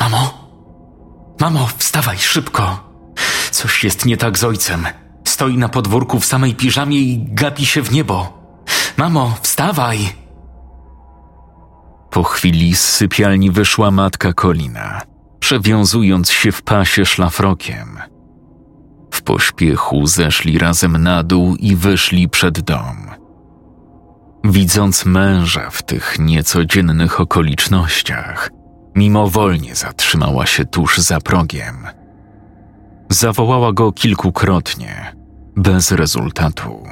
Mamo? 0.00 0.50
Mamo, 1.40 1.68
wstawaj 1.78 2.18
szybko! 2.18 2.80
Coś 3.50 3.84
jest 3.84 4.06
nie 4.06 4.16
tak 4.16 4.38
z 4.38 4.44
ojcem. 4.44 4.86
Stoi 5.24 5.56
na 5.56 5.68
podwórku 5.68 6.20
w 6.20 6.24
samej 6.24 6.54
piżamie 6.54 7.00
i 7.00 7.24
gapi 7.34 7.66
się 7.66 7.82
w 7.82 7.92
niebo. 7.92 8.32
Mamo, 8.96 9.34
wstawaj! 9.42 9.98
Po 12.10 12.22
chwili 12.22 12.76
z 12.76 12.80
sypialni 12.80 13.50
wyszła 13.50 13.90
matka 13.90 14.32
Kolina, 14.32 15.02
przewiązując 15.40 16.30
się 16.30 16.52
w 16.52 16.62
pasie 16.62 17.06
szlafrokiem. 17.06 17.98
Pośpiechu 19.26 20.06
zeszli 20.06 20.58
razem 20.58 21.02
na 21.02 21.22
dół 21.22 21.56
i 21.56 21.76
wyszli 21.76 22.28
przed 22.28 22.60
dom. 22.60 22.96
Widząc 24.44 25.06
męża 25.06 25.70
w 25.70 25.82
tych 25.82 26.18
niecodziennych 26.18 27.20
okolicznościach, 27.20 28.50
mimowolnie 28.94 29.74
zatrzymała 29.74 30.46
się 30.46 30.64
tuż 30.64 30.98
za 30.98 31.20
progiem. 31.20 31.76
Zawołała 33.10 33.72
go 33.72 33.92
kilkukrotnie, 33.92 35.16
bez 35.56 35.92
rezultatu. 35.92 36.82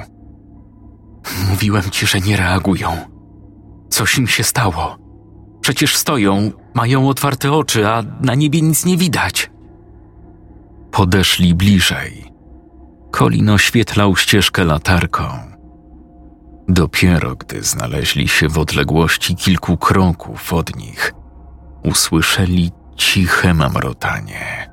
Mówiłem 1.49 1.83
ci, 1.91 2.07
że 2.07 2.19
nie 2.19 2.37
reagują. 2.37 2.97
Coś 3.89 4.17
im 4.17 4.27
się 4.27 4.43
stało. 4.43 4.97
Przecież 5.61 5.95
stoją, 5.95 6.51
mają 6.73 7.09
otwarte 7.09 7.51
oczy, 7.51 7.87
a 7.87 8.03
na 8.21 8.35
niebie 8.35 8.61
nic 8.61 8.85
nie 8.85 8.97
widać. 8.97 9.54
Podeszli 10.95 11.55
bliżej. 11.55 12.31
Kolin 13.11 13.49
oświetlał 13.49 14.15
ścieżkę 14.15 14.63
latarką. 14.63 15.23
Dopiero 16.67 17.35
gdy 17.35 17.63
znaleźli 17.63 18.27
się 18.27 18.49
w 18.49 18.57
odległości 18.57 19.35
kilku 19.35 19.77
kroków 19.77 20.53
od 20.53 20.75
nich, 20.75 21.13
usłyszeli 21.83 22.71
ciche 22.97 23.53
mamrotanie. 23.53 24.69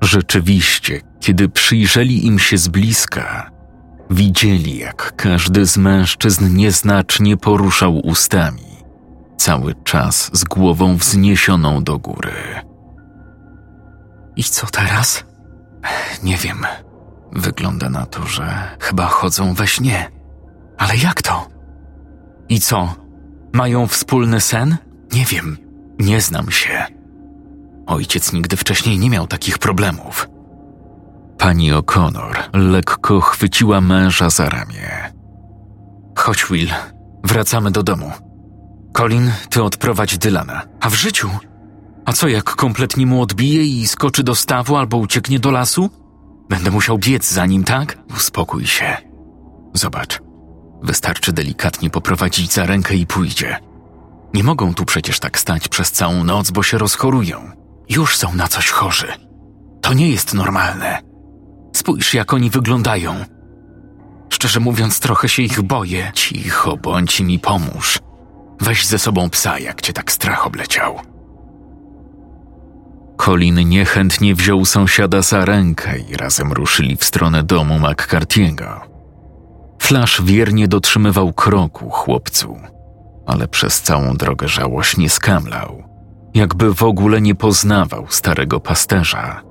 Rzeczywiście, 0.00 1.00
kiedy 1.20 1.48
przyjrzeli 1.48 2.26
im 2.26 2.38
się 2.38 2.58
z 2.58 2.68
bliska, 2.68 3.50
widzieli, 4.10 4.78
jak 4.78 5.16
każdy 5.16 5.66
z 5.66 5.76
mężczyzn 5.76 6.56
nieznacznie 6.56 7.36
poruszał 7.36 7.98
ustami, 7.98 8.84
cały 9.36 9.74
czas 9.84 10.30
z 10.32 10.44
głową 10.44 10.96
wzniesioną 10.96 11.84
do 11.84 11.98
góry. 11.98 12.65
I 14.36 14.44
co 14.44 14.66
teraz? 14.66 15.24
Nie 16.22 16.36
wiem. 16.36 16.66
Wygląda 17.32 17.88
na 17.88 18.06
to, 18.06 18.26
że 18.26 18.76
chyba 18.80 19.06
chodzą 19.06 19.54
we 19.54 19.66
śnie. 19.66 20.10
Ale 20.78 20.96
jak 20.96 21.22
to? 21.22 21.48
I 22.48 22.60
co? 22.60 22.94
Mają 23.52 23.86
wspólny 23.86 24.40
sen? 24.40 24.76
Nie 25.12 25.24
wiem. 25.24 25.58
Nie 25.98 26.20
znam 26.20 26.50
się. 26.50 26.86
Ojciec 27.86 28.32
nigdy 28.32 28.56
wcześniej 28.56 28.98
nie 28.98 29.10
miał 29.10 29.26
takich 29.26 29.58
problemów. 29.58 30.28
Pani 31.38 31.72
O'Connor 31.72 32.34
lekko 32.52 33.20
chwyciła 33.20 33.80
męża 33.80 34.30
za 34.30 34.48
ramię. 34.48 35.12
Chodź, 36.16 36.46
Will. 36.50 36.70
Wracamy 37.24 37.70
do 37.70 37.82
domu. 37.82 38.12
Colin, 38.92 39.32
ty 39.50 39.62
odprowadź 39.62 40.18
Dylana. 40.18 40.62
A 40.80 40.90
w 40.90 40.94
życiu? 40.94 41.30
A 42.06 42.12
co 42.12 42.28
jak 42.28 42.44
kompletnie 42.44 43.06
mu 43.06 43.22
odbije 43.22 43.64
i 43.64 43.86
skoczy 43.86 44.22
do 44.22 44.34
stawu 44.34 44.76
albo 44.76 44.96
ucieknie 44.96 45.38
do 45.38 45.50
lasu? 45.50 45.90
Będę 46.48 46.70
musiał 46.70 46.98
biec 46.98 47.32
za 47.32 47.46
nim, 47.46 47.64
tak? 47.64 47.98
Uspokój 48.16 48.66
się. 48.66 48.96
Zobacz. 49.74 50.20
Wystarczy 50.82 51.32
delikatnie 51.32 51.90
poprowadzić 51.90 52.52
za 52.52 52.66
rękę 52.66 52.94
i 52.94 53.06
pójdzie. 53.06 53.58
Nie 54.34 54.44
mogą 54.44 54.74
tu 54.74 54.84
przecież 54.84 55.20
tak 55.20 55.38
stać 55.38 55.68
przez 55.68 55.92
całą 55.92 56.24
noc, 56.24 56.50
bo 56.50 56.62
się 56.62 56.78
rozchorują. 56.78 57.50
Już 57.88 58.16
są 58.16 58.34
na 58.34 58.48
coś 58.48 58.70
chorzy. 58.70 59.12
To 59.82 59.94
nie 59.94 60.10
jest 60.10 60.34
normalne. 60.34 60.98
Spójrz, 61.76 62.14
jak 62.14 62.34
oni 62.34 62.50
wyglądają. 62.50 63.24
Szczerze 64.30 64.60
mówiąc, 64.60 65.00
trochę 65.00 65.28
się 65.28 65.42
ich 65.42 65.62
boję. 65.62 66.10
Cicho, 66.14 66.76
bądź 66.76 67.20
mi 67.20 67.38
pomóż. 67.38 67.98
Weź 68.60 68.86
ze 68.86 68.98
sobą 68.98 69.30
psa, 69.30 69.58
jak 69.58 69.80
cię 69.80 69.92
tak 69.92 70.12
strach 70.12 70.46
obleciał. 70.46 71.15
Colin 73.16 73.68
niechętnie 73.68 74.34
wziął 74.34 74.64
sąsiada 74.64 75.22
za 75.22 75.44
rękę 75.44 75.98
i 75.98 76.16
razem 76.16 76.52
ruszyli 76.52 76.96
w 76.96 77.04
stronę 77.04 77.42
domu 77.42 77.74
McCarthy'ego. 77.74 78.80
Flash 79.78 80.22
wiernie 80.22 80.68
dotrzymywał 80.68 81.32
kroku 81.32 81.90
chłopcu, 81.90 82.56
ale 83.26 83.48
przez 83.48 83.82
całą 83.82 84.14
drogę 84.14 84.48
żałośnie 84.48 85.10
skamlał, 85.10 85.82
jakby 86.34 86.74
w 86.74 86.82
ogóle 86.82 87.20
nie 87.20 87.34
poznawał 87.34 88.06
starego 88.08 88.60
pasterza. 88.60 89.42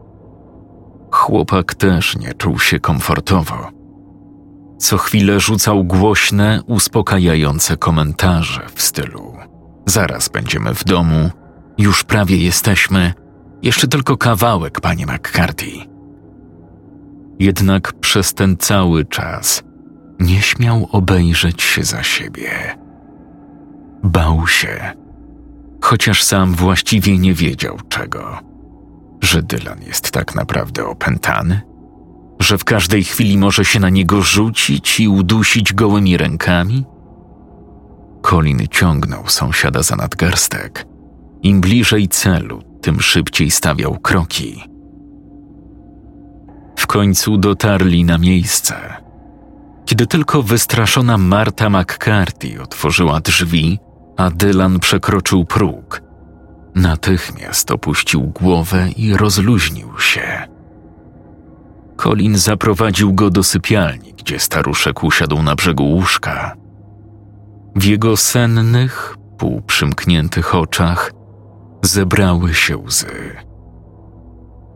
Chłopak 1.11 1.75
też 1.75 2.17
nie 2.17 2.33
czuł 2.33 2.59
się 2.59 2.79
komfortowo. 2.79 3.69
Co 4.77 4.97
chwilę 4.97 5.39
rzucał 5.39 5.83
głośne, 5.83 6.61
uspokajające 6.67 7.77
komentarze 7.77 8.61
w 8.75 8.81
stylu: 8.81 9.33
Zaraz 9.85 10.29
będziemy 10.29 10.73
w 10.73 10.83
domu, 10.83 11.29
już 11.77 12.03
prawie 12.03 12.37
jesteśmy, 12.37 13.13
jeszcze 13.61 13.87
tylko 13.87 14.17
kawałek, 14.17 14.81
panie 14.81 15.05
McCarthy. 15.05 15.71
Jednak 17.39 17.93
przez 17.93 18.33
ten 18.33 18.57
cały 18.57 19.05
czas 19.05 19.63
nie 20.19 20.41
śmiał 20.41 20.87
obejrzeć 20.91 21.61
się 21.61 21.83
za 21.83 22.03
siebie. 22.03 22.77
Bał 24.03 24.47
się, 24.47 24.93
chociaż 25.81 26.23
sam 26.23 26.53
właściwie 26.53 27.17
nie 27.17 27.33
wiedział 27.33 27.77
czego. 27.89 28.39
Że 29.21 29.43
Dylan 29.43 29.81
jest 29.81 30.11
tak 30.11 30.35
naprawdę 30.35 30.85
opętany? 30.85 31.61
Że 32.39 32.57
w 32.57 32.63
każdej 32.63 33.03
chwili 33.03 33.37
może 33.37 33.65
się 33.65 33.79
na 33.79 33.89
niego 33.89 34.21
rzucić 34.21 34.99
i 34.99 35.07
udusić 35.07 35.73
gołymi 35.73 36.17
rękami? 36.17 36.85
Colin 38.21 38.67
ciągnął 38.71 39.27
sąsiada 39.27 39.83
za 39.83 39.95
nadgarstek. 39.95 40.85
Im 41.43 41.61
bliżej 41.61 42.07
celu, 42.07 42.61
tym 42.85 43.01
szybciej 43.01 43.51
stawiał 43.51 43.99
kroki. 43.99 44.63
W 46.75 46.87
końcu 46.87 47.37
dotarli 47.37 48.03
na 48.03 48.17
miejsce. 48.17 48.75
Kiedy 49.85 50.07
tylko 50.07 50.43
wystraszona 50.43 51.17
Marta 51.17 51.69
McCarthy 51.69 52.61
otworzyła 52.61 53.19
drzwi, 53.19 53.79
a 54.17 54.29
Dylan 54.29 54.79
przekroczył 54.79 55.45
próg, 55.45 56.01
natychmiast 56.75 57.71
opuścił 57.71 58.21
głowę 58.21 58.89
i 58.97 59.17
rozluźnił 59.17 59.99
się. 59.99 60.47
Colin 61.97 62.37
zaprowadził 62.37 63.13
go 63.13 63.29
do 63.29 63.43
sypialni, 63.43 64.13
gdzie 64.13 64.39
staruszek 64.39 65.03
usiadł 65.03 65.43
na 65.43 65.55
brzegu 65.55 65.83
łóżka. 65.83 66.55
W 67.75 67.83
jego 67.83 68.17
sennych, 68.17 69.17
półprzymkniętych 69.37 70.55
oczach 70.55 71.14
zebrały 71.85 72.53
się 72.53 72.77
łzy. 72.77 73.35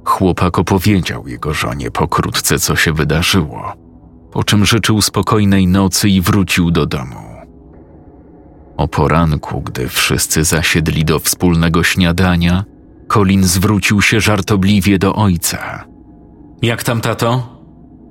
Chłopak 0.05 0.59
opowiedział 0.59 1.27
jego 1.27 1.53
żonie 1.53 1.91
pokrótce, 1.91 2.59
co 2.59 2.75
się 2.75 2.93
wydarzyło, 2.93 3.73
po 4.31 4.43
czym 4.43 4.65
życzył 4.65 5.01
spokojnej 5.01 5.67
nocy 5.67 6.09
i 6.09 6.21
wrócił 6.21 6.71
do 6.71 6.85
domu. 6.85 7.29
O 8.77 8.87
poranku, 8.87 9.61
gdy 9.61 9.87
wszyscy 9.89 10.43
zasiedli 10.43 11.05
do 11.05 11.19
wspólnego 11.19 11.83
śniadania, 11.83 12.63
Colin 13.07 13.43
zwrócił 13.43 14.01
się 14.01 14.21
żartobliwie 14.21 14.99
do 14.99 15.15
ojca. 15.15 15.85
Jak 16.61 16.83
tam, 16.83 17.01
tato? 17.01 17.59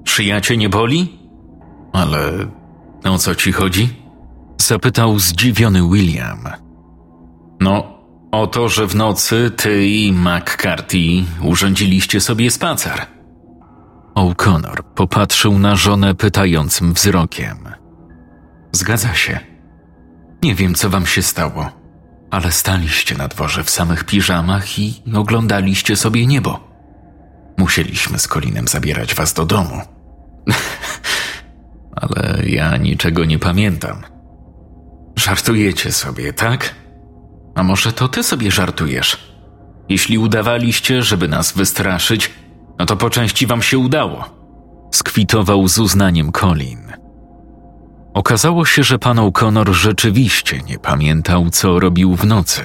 Szyja 0.04 0.40
cię 0.40 0.56
nie 0.56 0.68
boli? 0.68 1.18
Ale 1.92 2.32
o 3.04 3.18
co 3.18 3.34
ci 3.34 3.52
chodzi? 3.52 3.88
Zapytał 4.60 5.18
zdziwiony 5.18 5.82
William. 5.82 6.38
No, 7.60 7.97
o 8.32 8.46
to, 8.46 8.68
że 8.68 8.86
w 8.86 8.94
nocy 8.94 9.50
ty 9.56 9.86
i 9.86 10.12
McCarthy 10.12 11.24
urządziliście 11.42 12.20
sobie 12.20 12.50
spacer. 12.50 13.06
O'Connor 14.14 14.82
popatrzył 14.94 15.58
na 15.58 15.76
żonę 15.76 16.14
pytającym 16.14 16.92
wzrokiem. 16.92 17.58
Zgadza 18.72 19.14
się. 19.14 19.40
Nie 20.42 20.54
wiem, 20.54 20.74
co 20.74 20.90
wam 20.90 21.06
się 21.06 21.22
stało, 21.22 21.70
ale 22.30 22.52
staliście 22.52 23.14
na 23.14 23.28
dworze 23.28 23.64
w 23.64 23.70
samych 23.70 24.04
piżamach 24.04 24.78
i 24.78 25.02
oglądaliście 25.14 25.96
sobie 25.96 26.26
niebo. 26.26 26.68
Musieliśmy 27.58 28.18
z 28.18 28.28
Kolinem 28.28 28.68
zabierać 28.68 29.14
was 29.14 29.34
do 29.34 29.46
domu. 29.46 29.80
ale 32.00 32.42
ja 32.46 32.76
niczego 32.76 33.24
nie 33.24 33.38
pamiętam. 33.38 34.02
Żartujecie 35.16 35.92
sobie, 35.92 36.32
tak? 36.32 36.74
A 37.58 37.62
może 37.62 37.92
to 37.92 38.08
ty 38.08 38.22
sobie 38.22 38.50
żartujesz? 38.50 39.16
Jeśli 39.88 40.18
udawaliście, 40.18 41.02
żeby 41.02 41.28
nas 41.28 41.52
wystraszyć, 41.52 42.30
No 42.78 42.86
to 42.86 42.96
po 42.96 43.10
części 43.10 43.46
wam 43.46 43.62
się 43.62 43.78
udało. 43.78 44.24
Skwitował 44.90 45.68
z 45.68 45.78
uznaniem 45.78 46.32
Colin. 46.32 46.92
Okazało 48.14 48.64
się, 48.64 48.82
że 48.82 48.98
pan 48.98 49.16
O'Connor 49.16 49.72
rzeczywiście 49.72 50.60
nie 50.68 50.78
pamiętał, 50.78 51.50
co 51.50 51.80
robił 51.80 52.16
w 52.16 52.26
nocy. 52.26 52.62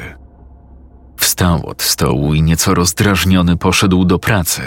Wstał 1.18 1.66
od 1.66 1.82
stołu 1.82 2.34
i 2.34 2.42
nieco 2.42 2.74
rozdrażniony 2.74 3.58
poszedł 3.58 4.06
do 4.06 4.20
pracy. 4.20 4.62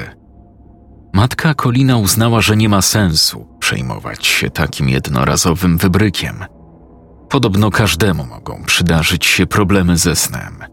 Matka 1.13 1.55
Kolina 1.55 1.97
uznała, 1.97 2.41
że 2.41 2.57
nie 2.57 2.69
ma 2.69 2.83
sensu 2.83 3.47
przejmować 3.59 4.27
się 4.27 4.51
takim 4.51 4.89
jednorazowym 4.89 5.79
wybrykiem. 5.79 6.45
Podobno 7.29 7.71
każdemu 7.71 8.27
mogą 8.27 8.63
przydarzyć 8.67 9.27
się 9.27 9.47
problemy 9.47 9.97
ze 9.97 10.17
snem, 10.17 10.65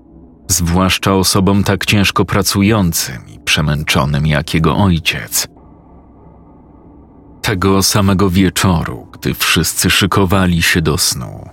zwłaszcza 0.48 1.14
osobom 1.14 1.64
tak 1.64 1.86
ciężko 1.86 2.26
pracującym 2.26 3.28
i 3.28 3.40
przemęczonym 3.40 4.28
jak 4.28 4.54
jego 4.54 4.78
ojciec. 4.78 5.48
Tego 7.42 7.84
samego 7.84 8.30
wieczoru, 8.30 9.08
gdy 9.12 9.34
wszyscy 9.34 9.90
szykowali 9.90 10.62
się 10.62 10.82
do 10.82 10.98
snu, 10.98 11.50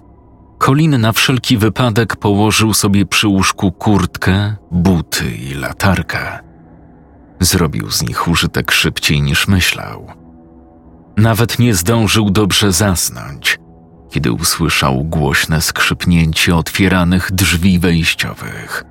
Colin 0.64 1.00
na 1.00 1.12
wszelki 1.12 1.56
wypadek 1.58 2.16
położył 2.16 2.74
sobie 2.74 3.06
przy 3.06 3.28
łóżku 3.28 3.72
kurtkę, 3.72 4.56
buty 4.70 5.30
i 5.30 5.54
latarkę. 5.54 6.38
Zrobił 7.40 7.90
z 7.90 8.02
nich 8.02 8.28
użytek 8.28 8.72
szybciej 8.72 9.22
niż 9.22 9.48
myślał. 9.48 10.06
Nawet 11.16 11.58
nie 11.58 11.74
zdążył 11.74 12.30
dobrze 12.30 12.72
zasnąć, 12.72 13.58
kiedy 14.10 14.32
usłyszał 14.32 15.04
głośne 15.04 15.60
skrzypnięcie 15.60 16.56
otwieranych 16.56 17.32
drzwi 17.32 17.78
wejściowych. 17.78 18.84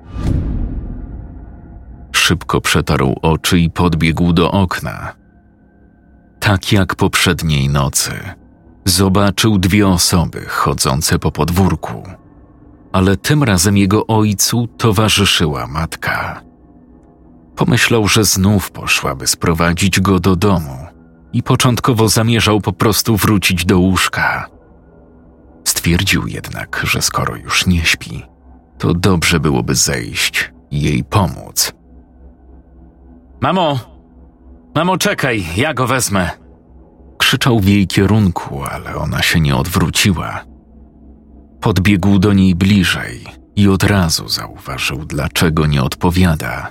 Szybko 2.12 2.60
przetarł 2.60 3.14
oczy 3.22 3.58
i 3.58 3.70
podbiegł 3.70 4.32
do 4.32 4.50
okna. 4.50 5.12
Tak 6.40 6.72
jak 6.72 6.94
poprzedniej 6.94 7.68
nocy, 7.68 8.12
zobaczył 8.84 9.58
dwie 9.58 9.88
osoby 9.88 10.44
chodzące 10.48 11.18
po 11.18 11.32
podwórku, 11.32 12.02
ale 12.92 13.16
tym 13.16 13.42
razem 13.42 13.76
jego 13.76 14.06
ojcu 14.06 14.66
towarzyszyła 14.66 15.66
matka. 15.66 16.40
Pomyślał, 17.56 18.08
że 18.08 18.24
znów 18.24 18.70
poszłaby 18.70 19.26
sprowadzić 19.26 20.00
go 20.00 20.20
do 20.20 20.36
domu 20.36 20.86
i 21.32 21.42
początkowo 21.42 22.08
zamierzał 22.08 22.60
po 22.60 22.72
prostu 22.72 23.16
wrócić 23.16 23.64
do 23.64 23.78
łóżka. 23.78 24.59
Stwierdził 25.80 26.26
jednak, 26.26 26.82
że 26.84 27.02
skoro 27.02 27.36
już 27.36 27.66
nie 27.66 27.84
śpi, 27.84 28.22
to 28.78 28.94
dobrze 28.94 29.40
byłoby 29.40 29.74
zejść 29.74 30.52
i 30.70 30.82
jej 30.82 31.04
pomóc. 31.04 31.72
Mamo! 33.40 33.78
Mamo, 34.74 34.98
czekaj, 34.98 35.44
ja 35.56 35.74
go 35.74 35.86
wezmę! 35.86 36.30
Krzyczał 37.18 37.60
w 37.60 37.68
jej 37.68 37.86
kierunku, 37.86 38.64
ale 38.64 38.96
ona 38.96 39.22
się 39.22 39.40
nie 39.40 39.56
odwróciła. 39.56 40.44
Podbiegł 41.60 42.18
do 42.18 42.32
niej 42.32 42.54
bliżej 42.54 43.24
i 43.56 43.68
od 43.68 43.82
razu 43.82 44.28
zauważył, 44.28 45.04
dlaczego 45.04 45.66
nie 45.66 45.82
odpowiada. 45.82 46.70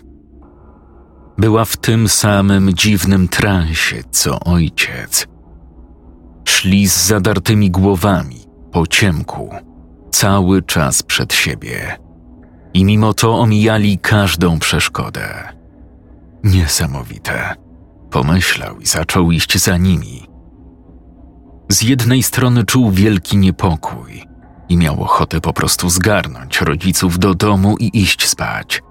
Była 1.37 1.65
w 1.65 1.77
tym 1.77 2.07
samym 2.07 2.73
dziwnym 2.73 3.27
transie, 3.27 4.03
co 4.11 4.39
ojciec. 4.39 5.27
Szli 6.47 6.87
z 6.87 7.05
zadartymi 7.05 7.71
głowami, 7.71 8.48
po 8.71 8.87
ciemku, 8.87 9.49
cały 10.11 10.61
czas 10.61 11.03
przed 11.03 11.33
siebie. 11.33 11.97
I 12.73 12.85
mimo 12.85 13.13
to 13.13 13.39
omijali 13.39 13.97
każdą 13.97 14.59
przeszkodę. 14.59 15.53
Niesamowite. 16.43 17.55
Pomyślał 18.11 18.79
i 18.79 18.85
zaczął 18.85 19.31
iść 19.31 19.57
za 19.57 19.77
nimi. 19.77 20.27
Z 21.71 21.81
jednej 21.81 22.23
strony 22.23 22.63
czuł 22.63 22.91
wielki 22.91 23.37
niepokój 23.37 24.23
i 24.69 24.77
miał 24.77 25.03
ochotę 25.03 25.41
po 25.41 25.53
prostu 25.53 25.89
zgarnąć 25.89 26.61
rodziców 26.61 27.19
do 27.19 27.35
domu 27.35 27.75
i 27.79 28.01
iść 28.01 28.27
spać. 28.27 28.81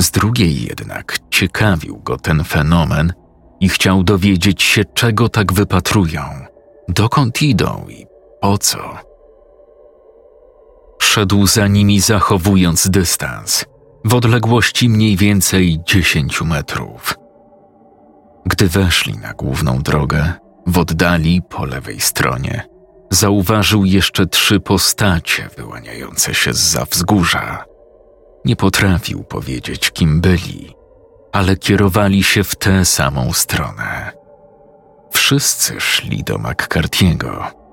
Z 0.00 0.10
drugiej 0.10 0.62
jednak 0.62 1.18
ciekawił 1.30 2.00
go 2.00 2.16
ten 2.16 2.44
fenomen 2.44 3.12
i 3.60 3.68
chciał 3.68 4.04
dowiedzieć 4.04 4.62
się, 4.62 4.84
czego 4.84 5.28
tak 5.28 5.52
wypatrują, 5.52 6.22
dokąd 6.88 7.42
idą 7.42 7.86
i 7.88 8.06
po 8.44 8.58
co. 8.58 8.98
Szedł 11.02 11.46
za 11.46 11.66
nimi, 11.66 12.00
zachowując 12.00 12.88
dystans, 12.90 13.64
w 14.04 14.14
odległości 14.14 14.88
mniej 14.88 15.16
więcej 15.16 15.80
dziesięciu 15.86 16.44
metrów. 16.44 17.14
Gdy 18.46 18.68
weszli 18.68 19.18
na 19.18 19.34
główną 19.34 19.78
drogę, 19.78 20.32
w 20.66 20.78
oddali 20.78 21.42
po 21.42 21.64
lewej 21.64 22.00
stronie 22.00 22.68
zauważył 23.10 23.84
jeszcze 23.84 24.26
trzy 24.26 24.60
postacie 24.60 25.48
wyłaniające 25.56 26.34
się 26.34 26.52
z 26.52 26.58
za 26.58 26.84
wzgórza. 26.84 27.64
Nie 28.44 28.56
potrafił 28.56 29.24
powiedzieć, 29.24 29.90
kim 29.90 30.20
byli, 30.20 30.74
ale 31.32 31.56
kierowali 31.56 32.22
się 32.22 32.44
w 32.44 32.56
tę 32.56 32.84
samą 32.84 33.32
stronę. 33.32 34.12
Wszyscy 35.12 35.80
szli 35.80 36.24
do 36.24 36.38
McCarthy'ego. 36.38 37.63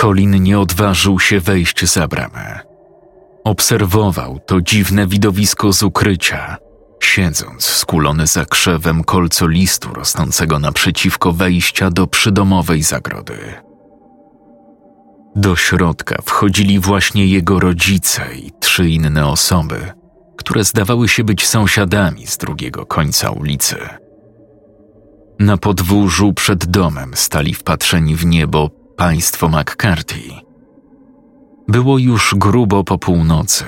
Colin 0.00 0.42
nie 0.42 0.58
odważył 0.60 1.20
się 1.20 1.40
wejść 1.40 1.84
za 1.84 2.08
bramę. 2.08 2.60
Obserwował 3.44 4.38
to 4.46 4.60
dziwne 4.60 5.06
widowisko 5.06 5.72
z 5.72 5.82
ukrycia, 5.82 6.56
siedząc 7.02 7.64
skulony 7.64 8.26
za 8.26 8.44
krzewem 8.44 9.04
kolcolistu 9.04 9.94
rosnącego 9.94 10.58
naprzeciwko 10.58 11.32
wejścia 11.32 11.90
do 11.90 12.06
przydomowej 12.06 12.82
zagrody. 12.82 13.38
Do 15.36 15.56
środka 15.56 16.22
wchodzili 16.24 16.78
właśnie 16.78 17.26
jego 17.26 17.60
rodzice 17.60 18.34
i 18.34 18.50
trzy 18.60 18.88
inne 18.88 19.26
osoby, 19.26 19.92
które 20.36 20.64
zdawały 20.64 21.08
się 21.08 21.24
być 21.24 21.46
sąsiadami 21.46 22.26
z 22.26 22.38
drugiego 22.38 22.86
końca 22.86 23.30
ulicy. 23.30 23.76
Na 25.38 25.56
podwórzu 25.56 26.32
przed 26.32 26.66
domem 26.66 27.12
stali 27.14 27.54
wpatrzeni 27.54 28.16
w 28.16 28.26
niebo 28.26 28.79
państwo 29.00 29.48
McCarthy. 29.48 30.20
Było 31.68 31.98
już 31.98 32.34
grubo 32.38 32.84
po 32.84 32.98
północy, 32.98 33.64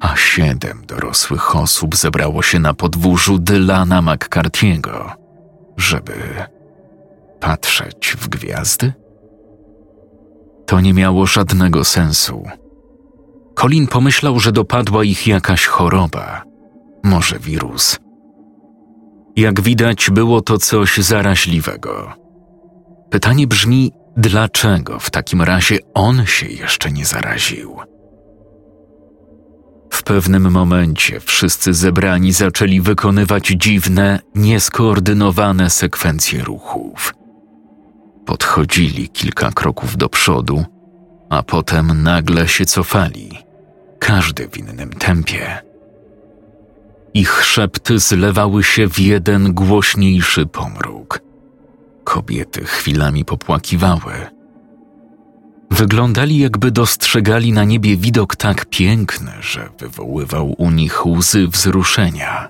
a 0.00 0.16
siedem 0.16 0.82
dorosłych 0.86 1.56
osób 1.56 1.96
zebrało 1.96 2.42
się 2.42 2.58
na 2.58 2.74
podwórzu 2.74 3.38
Dylana 3.38 4.02
McCarthy'ego, 4.02 5.10
żeby 5.76 6.12
patrzeć 7.40 8.16
w 8.18 8.28
gwiazdy? 8.28 8.92
To 10.66 10.80
nie 10.80 10.94
miało 10.94 11.26
żadnego 11.26 11.84
sensu. 11.84 12.42
Colin 13.54 13.86
pomyślał, 13.86 14.40
że 14.40 14.52
dopadła 14.52 15.04
ich 15.04 15.26
jakaś 15.26 15.66
choroba, 15.66 16.42
może 17.04 17.38
wirus. 17.38 17.98
Jak 19.36 19.60
widać, 19.60 20.10
było 20.10 20.40
to 20.40 20.58
coś 20.58 20.98
zaraźliwego. 20.98 22.12
Pytanie 23.10 23.46
brzmi, 23.46 23.92
dlaczego 24.16 24.98
w 24.98 25.10
takim 25.10 25.42
razie 25.42 25.78
on 25.94 26.26
się 26.26 26.46
jeszcze 26.46 26.92
nie 26.92 27.06
zaraził? 27.06 27.76
W 29.92 30.02
pewnym 30.02 30.50
momencie 30.50 31.20
wszyscy 31.20 31.74
zebrani 31.74 32.32
zaczęli 32.32 32.80
wykonywać 32.80 33.46
dziwne, 33.46 34.20
nieskoordynowane 34.34 35.70
sekwencje 35.70 36.44
ruchów. 36.44 37.14
Podchodzili 38.26 39.08
kilka 39.08 39.50
kroków 39.50 39.96
do 39.96 40.08
przodu, 40.08 40.64
a 41.30 41.42
potem 41.42 42.02
nagle 42.02 42.48
się 42.48 42.64
cofali, 42.66 43.38
każdy 43.98 44.48
w 44.48 44.58
innym 44.58 44.90
tempie. 44.90 45.58
Ich 47.14 47.44
szepty 47.44 47.98
zlewały 47.98 48.64
się 48.64 48.88
w 48.88 48.98
jeden 48.98 49.52
głośniejszy 49.54 50.46
pomruk. 50.46 51.20
Kobiety 52.04 52.64
chwilami 52.64 53.24
popłakiwały. 53.24 54.12
Wyglądali, 55.70 56.38
jakby 56.38 56.70
dostrzegali 56.70 57.52
na 57.52 57.64
niebie 57.64 57.96
widok 57.96 58.36
tak 58.36 58.66
piękny, 58.66 59.32
że 59.40 59.68
wywoływał 59.78 60.54
u 60.58 60.70
nich 60.70 61.06
łzy 61.06 61.48
wzruszenia. 61.48 62.48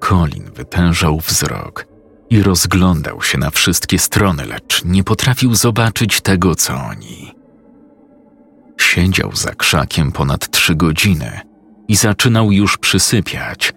Colin 0.00 0.50
wytężał 0.54 1.20
wzrok 1.20 1.86
i 2.30 2.42
rozglądał 2.42 3.22
się 3.22 3.38
na 3.38 3.50
wszystkie 3.50 3.98
strony, 3.98 4.46
lecz 4.46 4.84
nie 4.84 5.04
potrafił 5.04 5.54
zobaczyć 5.54 6.20
tego, 6.20 6.54
co 6.54 6.74
oni. 6.74 7.34
Siedział 8.80 9.36
za 9.36 9.54
krzakiem 9.54 10.12
ponad 10.12 10.50
trzy 10.50 10.74
godziny 10.74 11.40
i 11.88 11.96
zaczynał 11.96 12.52
już 12.52 12.78
przysypiać, 12.78 13.72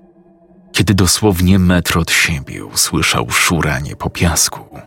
kiedy 0.75 0.93
dosłownie 0.93 1.59
metr 1.59 1.97
od 1.97 2.11
siebie 2.11 2.65
usłyszał 2.65 3.29
szuranie 3.29 3.95
po 3.95 4.09
piasku. 4.09 4.79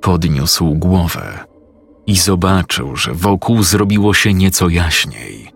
Podniósł 0.00 0.74
głowę 0.74 1.38
i 2.06 2.16
zobaczył, 2.16 2.96
że 2.96 3.14
wokół 3.14 3.62
zrobiło 3.62 4.14
się 4.14 4.34
nieco 4.34 4.68
jaśniej. 4.68 5.52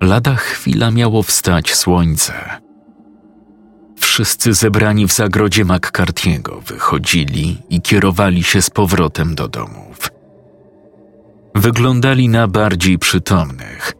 Lada 0.00 0.34
chwila 0.34 0.90
miało 0.90 1.22
wstać 1.22 1.74
słońce 1.74 2.32
Wszyscy 3.96 4.54
zebrani 4.54 5.06
w 5.06 5.12
zagrodzie 5.12 5.64
McCarthy'ego 5.64 6.62
wychodzili 6.62 7.62
i 7.70 7.80
kierowali 7.80 8.42
się 8.42 8.62
z 8.62 8.70
powrotem 8.70 9.34
do 9.34 9.48
domów. 9.48 10.10
Wyglądali 11.54 12.28
na 12.28 12.48
bardziej 12.48 12.98
przytomnych, 12.98 13.92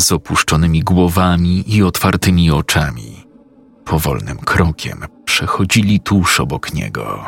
z 0.00 0.12
opuszczonymi 0.12 0.80
głowami 0.82 1.64
i 1.76 1.82
otwartymi 1.82 2.50
oczami. 2.50 3.15
Powolnym 3.86 4.38
krokiem 4.38 5.04
przechodzili 5.24 6.00
tuż 6.00 6.40
obok 6.40 6.74
niego. 6.74 7.24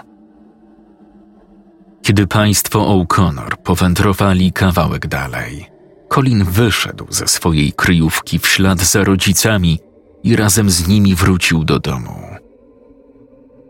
Kiedy 2.03 2.27
państwo 2.27 2.79
O'Connor 2.79 3.57
powędrowali 3.57 4.53
kawałek 4.53 5.07
dalej, 5.07 5.67
Colin 6.09 6.45
wyszedł 6.45 7.07
ze 7.11 7.29
swojej 7.29 7.73
kryjówki 7.73 8.39
w 8.39 8.47
ślad 8.47 8.81
za 8.81 9.05
rodzicami 9.05 9.79
i 10.23 10.37
razem 10.37 10.71
z 10.71 10.89
nimi 10.89 11.15
wrócił 11.15 11.65
do 11.65 11.79
domu. 11.79 12.23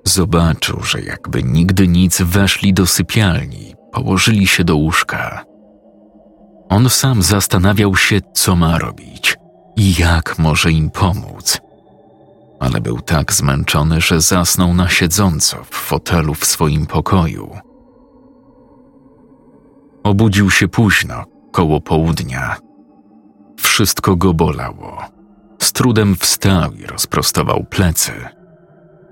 Zobaczył, 0.05 0.83
że 0.83 1.01
jakby 1.01 1.43
nigdy 1.43 1.89
nic 1.89 2.23
weszli 2.23 2.75
do 2.75 2.87
sypialni, 2.87 3.75
położyli 3.93 4.47
się 4.47 4.65
do 4.65 4.77
łóżka. 4.77 5.45
On 6.69 6.91
sam 6.91 7.23
zastanawiał 7.23 7.97
się, 7.97 8.21
co 8.35 8.57
ma 8.57 8.79
robić 8.79 9.37
i 9.77 9.95
jak 9.95 10.39
może 10.39 10.73
im 10.73 10.91
pomóc. 10.91 11.61
Ale 12.61 12.81
był 12.81 13.01
tak 13.01 13.33
zmęczony, 13.33 14.01
że 14.01 14.21
zasnął 14.21 14.75
na 14.75 14.89
siedząco 14.89 15.65
w 15.65 15.75
fotelu 15.75 16.35
w 16.35 16.45
swoim 16.45 16.87
pokoju. 16.87 17.51
Obudził 20.03 20.51
się 20.51 20.69
późno, 20.69 21.25
koło 21.53 21.81
południa. 21.81 22.57
Wszystko 23.61 24.17
go 24.17 24.35
bolało. 24.35 25.05
Z 25.63 25.73
trudem 25.73 26.17
wstał 26.17 26.73
i 26.73 26.87
rozprostował 26.87 27.65
plecy. 27.65 28.13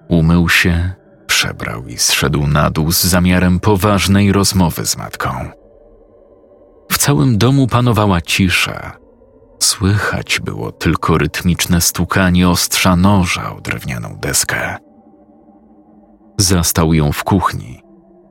Umył 0.09 0.48
się, 0.48 0.92
przebrał 1.26 1.87
i 1.87 1.96
zszedł 1.96 2.46
na 2.46 2.70
dół 2.70 2.92
z 2.92 3.04
zamiarem 3.04 3.61
poważnej 3.61 4.32
rozmowy 4.32 4.87
z 4.87 4.96
matką. 4.96 5.28
W 6.92 6.98
całym 6.98 7.38
domu 7.38 7.66
panowała 7.66 8.20
cisza. 8.20 9.06
Słychać 9.66 10.40
było 10.40 10.72
tylko 10.72 11.18
rytmiczne 11.18 11.81
stukanie 11.81 12.48
ostrza 12.48 12.96
noża 12.96 13.57
o 13.57 13.61
drewnianą 13.61 14.16
deskę. 14.16 14.76
Zastał 16.38 16.94
ją 16.94 17.12
w 17.12 17.24
kuchni. 17.24 17.83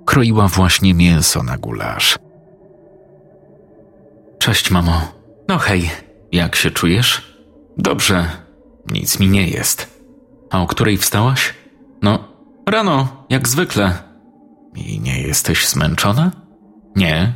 Kroiła 0.05 0.47
właśnie 0.47 0.93
mięso 0.93 1.43
na 1.43 1.57
gulasz. 1.57 2.17
Cześć, 4.39 4.71
mamo. 4.71 5.01
No 5.47 5.57
hej, 5.57 5.89
jak 6.31 6.55
się 6.55 6.71
czujesz? 6.71 7.37
Dobrze, 7.77 8.29
nic 8.87 9.19
mi 9.19 9.29
nie 9.29 9.47
jest. 9.47 9.99
A 10.51 10.61
o 10.61 10.67
której 10.67 10.97
wstałaś? 10.97 11.53
No, 12.01 12.27
rano, 12.69 13.25
jak 13.29 13.47
zwykle. 13.47 13.93
I 14.75 14.99
nie 14.99 15.21
jesteś 15.21 15.67
zmęczona? 15.67 16.31
Nie, 16.95 17.33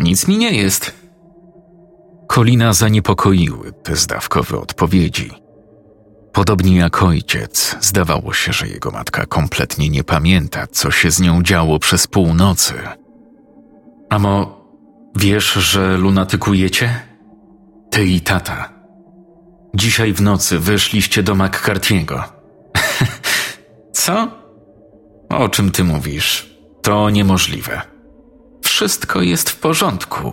nic 0.00 0.28
mi 0.28 0.38
nie 0.38 0.52
jest. 0.52 0.99
Kolina 2.30 2.72
zaniepokoiły 2.72 3.72
te 3.72 3.96
zdawkowe 3.96 4.58
odpowiedzi. 4.58 5.30
Podobnie 6.32 6.76
jak 6.76 7.02
ojciec, 7.02 7.76
zdawało 7.80 8.32
się, 8.32 8.52
że 8.52 8.68
jego 8.68 8.90
matka 8.90 9.26
kompletnie 9.26 9.88
nie 9.88 10.04
pamięta, 10.04 10.66
co 10.66 10.90
się 10.90 11.10
z 11.10 11.20
nią 11.20 11.42
działo 11.42 11.78
przez 11.78 12.06
północy. 12.06 12.74
Amo, 14.10 14.64
wiesz, 15.16 15.52
że 15.52 15.96
lunatykujecie? 15.96 17.00
Ty 17.90 18.06
i 18.06 18.20
tata. 18.20 18.72
Dzisiaj 19.74 20.12
w 20.12 20.22
nocy 20.22 20.58
wyszliście 20.58 21.22
do 21.22 21.34
McCarthy'ego. 21.34 22.22
co? 23.92 24.28
O 25.28 25.48
czym 25.48 25.70
ty 25.70 25.84
mówisz? 25.84 26.56
To 26.82 27.10
niemożliwe. 27.10 27.80
Wszystko 28.62 29.22
jest 29.22 29.50
w 29.50 29.56
porządku. 29.56 30.32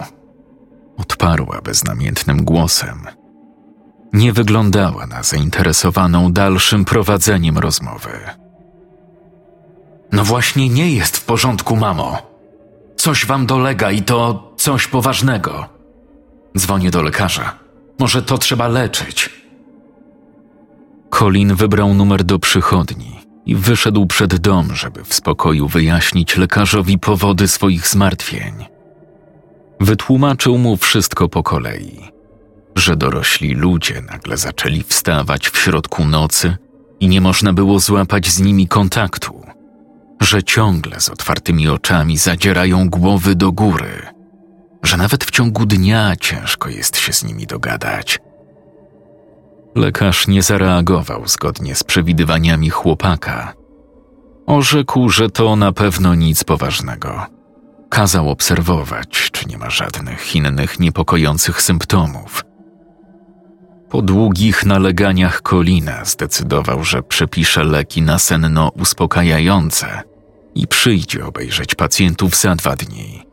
Odparła 0.98 1.62
beznamiętnym 1.62 2.46
głosem. 2.46 3.02
Nie 4.14 4.34
wyglądała 4.34 5.08
na 5.08 5.24
zainteresowaną 5.24 6.34
dalszym 6.34 6.86
prowadzeniem 6.86 7.58
rozmowy. 7.58 8.10
No 10.12 10.24
właśnie 10.24 10.70
nie 10.70 10.92
jest 10.92 11.18
w 11.18 11.26
porządku, 11.26 11.76
mamo. 11.76 12.18
Coś 12.96 13.26
wam 13.26 13.46
dolega 13.46 13.92
i 13.92 14.02
to 14.02 14.54
coś 14.58 14.88
poważnego. 14.88 15.66
Dzwonię 16.58 16.92
do 16.92 17.02
lekarza. 17.02 17.54
Może 18.00 18.24
to 18.24 18.38
trzeba 18.38 18.68
leczyć. 18.68 19.30
Colin 21.10 21.56
wybrał 21.56 21.94
numer 21.94 22.24
do 22.24 22.40
przychodni 22.40 23.20
i 23.46 23.56
wyszedł 23.56 24.06
przed 24.06 24.38
dom, 24.38 24.76
żeby 24.76 25.04
w 25.04 25.14
spokoju 25.14 25.68
wyjaśnić 25.68 26.38
lekarzowi 26.38 27.00
powody 27.00 27.48
swoich 27.48 27.88
zmartwień. 27.88 28.77
Wytłumaczył 29.80 30.58
mu 30.58 30.78
wszystko 30.78 31.30
po 31.30 31.44
kolei, 31.44 32.12
że 32.76 32.96
dorośli 32.96 33.54
ludzie 33.54 34.02
nagle 34.02 34.38
zaczęli 34.38 34.84
wstawać 34.84 35.50
w 35.50 35.58
środku 35.58 36.06
nocy 36.06 36.58
i 37.00 37.08
nie 37.08 37.22
można 37.22 37.54
było 37.54 37.80
złapać 37.80 38.28
z 38.28 38.40
nimi 38.40 38.68
kontaktu, 38.68 39.42
że 40.22 40.44
ciągle 40.44 41.00
z 41.00 41.10
otwartymi 41.10 41.70
oczami 41.70 42.18
zadzierają 42.18 42.90
głowy 42.90 43.36
do 43.36 43.52
góry, 43.52 44.02
że 44.84 44.98
nawet 44.98 45.24
w 45.24 45.32
ciągu 45.32 45.66
dnia 45.66 46.16
ciężko 46.16 46.70
jest 46.70 46.98
się 46.98 47.14
z 47.14 47.24
nimi 47.24 47.48
dogadać. 47.48 48.20
Lekarz 49.76 50.28
nie 50.28 50.42
zareagował 50.42 51.28
zgodnie 51.28 51.76
z 51.76 51.84
przewidywaniami 51.84 52.70
chłopaka. 52.70 53.54
Orzekł, 54.46 55.10
że 55.10 55.30
to 55.30 55.56
na 55.56 55.72
pewno 55.72 56.16
nic 56.16 56.44
poważnego. 56.44 57.37
Kazał 57.90 58.30
obserwować, 58.30 59.32
czy 59.32 59.48
nie 59.50 59.58
ma 59.58 59.70
żadnych 59.70 60.36
innych 60.36 60.80
niepokojących 60.80 61.62
symptomów. 61.62 62.44
Po 63.90 64.02
długich 64.02 64.66
naleganiach 64.66 65.42
Kolina 65.42 66.06
zdecydował, 66.06 66.84
że 66.84 67.04
przepisze 67.04 67.64
leki 67.64 68.02
na 68.02 68.20
senno 68.20 68.70
uspokajające 68.70 70.02
i 70.56 70.68
przyjdzie 70.68 71.26
obejrzeć 71.26 71.76
pacjentów 71.76 72.36
za 72.36 72.56
dwa 72.56 72.76
dni. 72.76 73.24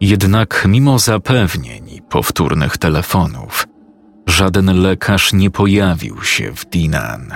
Jednak 0.00 0.64
mimo 0.68 0.98
zapewnień 0.98 1.90
i 1.90 2.02
powtórnych 2.02 2.78
telefonów, 2.78 3.66
żaden 4.26 4.82
lekarz 4.82 5.32
nie 5.32 5.50
pojawił 5.50 6.22
się 6.22 6.52
w 6.52 6.64
Dinan. 6.64 7.34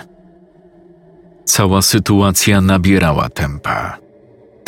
Cała 1.44 1.82
sytuacja 1.82 2.60
nabierała 2.60 3.28
tempa. 3.28 4.03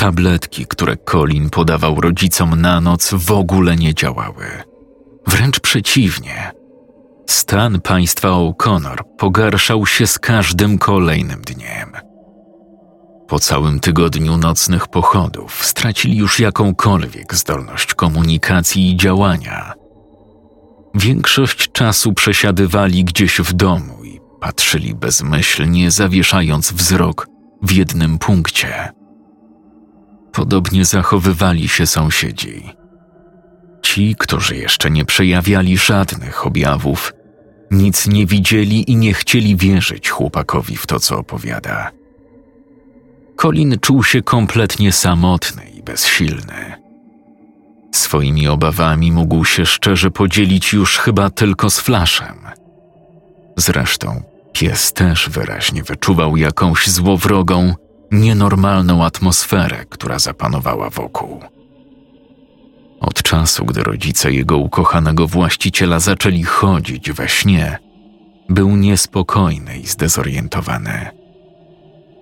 Tabletki, 0.07 0.67
które 0.67 0.97
Colin 0.97 1.51
podawał 1.51 2.01
rodzicom 2.01 2.61
na 2.61 2.81
noc, 2.81 3.15
w 3.15 3.33
ogóle 3.33 3.77
nie 3.77 3.95
działały. 3.95 4.45
Wręcz 5.27 5.61
przeciwnie. 5.61 6.51
Stan 7.27 7.81
państwa 7.81 8.29
O'Connor 8.29 8.97
pogarszał 9.19 9.87
się 9.87 10.07
z 10.07 10.19
każdym 10.19 10.79
kolejnym 10.79 11.43
dniem. 11.43 11.93
Po 13.29 13.39
całym 13.39 13.81
tygodniu 13.81 14.37
nocnych 14.37 14.89
pochodów 14.89 15.65
stracili 15.65 16.17
już 16.17 16.41
jakąkolwiek 16.41 17.35
zdolność 17.35 17.95
komunikacji 17.95 18.91
i 18.91 18.97
działania. 18.97 19.73
Większość 20.95 21.73
czasu 21.73 22.13
przesiadywali 22.13 23.05
gdzieś 23.05 23.39
w 23.39 23.53
domu 23.53 24.05
i 24.05 24.21
patrzyli 24.41 24.95
bezmyślnie, 24.95 25.91
zawieszając 25.91 26.73
wzrok 26.73 27.27
w 27.63 27.73
jednym 27.73 28.19
punkcie. 28.19 28.97
Podobnie 30.37 30.85
zachowywali 30.85 31.69
się 31.69 31.87
sąsiedzi. 31.87 32.73
Ci, 33.83 34.17
którzy 34.19 34.57
jeszcze 34.57 34.91
nie 34.91 35.05
przejawiali 35.05 35.79
żadnych 35.79 36.47
objawów, 36.47 37.13
nic 37.71 38.07
nie 38.07 38.27
widzieli 38.27 38.91
i 38.91 38.97
nie 38.97 39.15
chcieli 39.15 39.57
wierzyć 39.57 40.11
chłopakowi 40.11 40.77
w 40.77 40.87
to, 40.87 41.01
co 41.01 41.19
opowiada. 41.19 41.91
Colin 43.37 43.79
czuł 43.81 44.05
się 44.05 44.23
kompletnie 44.23 44.93
samotny 44.93 45.71
i 45.71 45.83
bezsilny. 45.83 46.75
Swoimi 47.95 48.49
obawami 48.49 49.13
mógł 49.13 49.45
się 49.45 49.67
szczerze 49.67 50.11
podzielić 50.11 50.73
już 50.73 50.99
chyba 50.99 51.31
tylko 51.31 51.71
z 51.71 51.81
Flaszem. 51.81 52.39
Zresztą 53.57 54.23
pies 54.53 54.93
też 54.93 55.29
wyraźnie 55.29 55.83
wyczuwał 55.83 56.37
jakąś 56.37 56.89
złowrogą, 56.89 57.75
nienormalną 58.11 59.05
atmosferę, 59.05 59.85
która 59.89 60.19
zapanowała 60.19 60.91
wokół. 60.91 61.41
Od 63.01 63.23
czasu, 63.23 63.65
gdy 63.65 63.83
rodzice 63.83 64.33
jego 64.33 64.57
ukochanego 64.57 65.27
właściciela 65.27 66.01
zaczęli 66.01 66.43
chodzić 66.43 67.13
we 67.13 67.29
śnie, 67.29 67.79
był 68.49 68.77
niespokojny 68.77 69.79
i 69.79 69.87
zdezorientowany. 69.87 71.11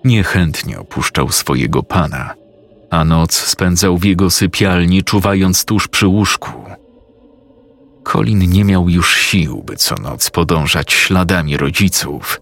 Niechętnie 0.03 0.79
opuszczał 0.79 1.31
swojego 1.31 1.83
pana, 1.83 2.33
a 2.89 3.05
noc 3.05 3.33
spędzał 3.33 3.97
w 3.97 4.03
jego 4.03 4.29
sypialni, 4.29 5.03
czuwając 5.03 5.65
tuż 5.65 5.87
przy 5.87 6.07
łóżku. 6.07 6.51
Colin 8.03 8.49
nie 8.49 8.63
miał 8.63 8.89
już 8.89 9.17
sił, 9.17 9.63
by 9.63 9.75
co 9.75 9.95
noc 9.95 10.29
podążać 10.29 10.93
śladami 10.93 11.57
rodziców. 11.57 12.41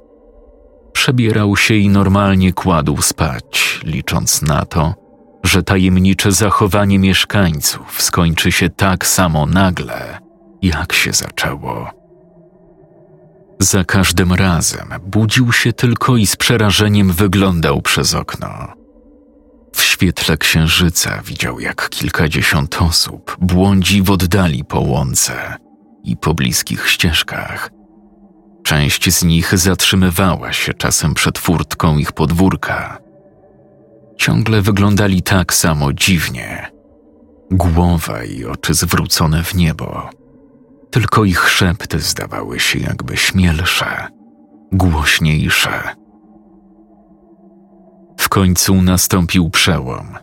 Przebierał 0.94 1.58
się 1.58 1.76
i 1.76 1.89
normalnie 1.89 2.54
kładł 2.54 3.02
spać, 3.02 3.80
licząc 3.84 4.41
na 4.41 4.66
to, 4.66 4.94
że 5.44 5.64
tajemnicze 5.64 6.32
zachowanie 6.32 7.00
mieszkańców 7.00 8.02
skończy 8.02 8.52
się 8.52 8.70
tak 8.70 9.06
samo 9.06 9.46
nagle, 9.46 10.20
jak 10.62 10.94
się 10.94 11.14
zaczęło. 11.14 11.89
Za 13.60 13.84
każdym 13.84 14.34
razem 14.34 14.88
budził 15.06 15.52
się 15.52 15.74
tylko 15.74 16.18
i 16.18 16.28
z 16.28 16.36
przerażeniem 16.36 17.12
wyglądał 17.12 17.82
przez 17.82 18.14
okno. 18.14 18.74
W 19.76 19.82
świetle 19.82 20.38
księżyca 20.38 21.22
widział, 21.26 21.60
jak 21.60 21.89
kilkadziesiąt 21.89 22.82
osób 22.82 23.38
błądzi 23.41 24.02
w 24.02 24.12
oddali 24.12 24.64
po 24.66 24.80
łące 24.80 25.56
i 26.04 26.18
po 26.18 26.34
bliskich 26.34 26.89
ścieżkach. 26.89 27.70
Część 28.64 29.14
z 29.14 29.24
nich 29.24 29.57
zatrzymywała 29.57 30.53
się 30.53 30.74
czasem 30.74 31.14
przed 31.14 31.39
furtką 31.39 31.97
ich 31.97 32.11
podwórka. 32.11 32.97
Ciągle 34.18 34.61
wyglądali 34.61 35.22
tak 35.22 35.53
samo 35.53 35.93
dziwnie. 35.93 36.72
Głowa 37.51 38.24
i 38.24 38.45
oczy 38.45 38.74
zwrócone 38.74 39.43
w 39.43 39.55
niebo. 39.55 40.09
Tylko 40.91 41.26
ich 41.26 41.49
szepty 41.49 41.99
zdawały 41.99 42.59
się 42.59 42.80
jakby 42.80 43.18
śmielsze, 43.18 44.07
głośniejsze. 44.72 45.84
W 48.18 48.30
końcu 48.30 48.82
nastąpił 48.82 49.49
przełom. 49.49 50.18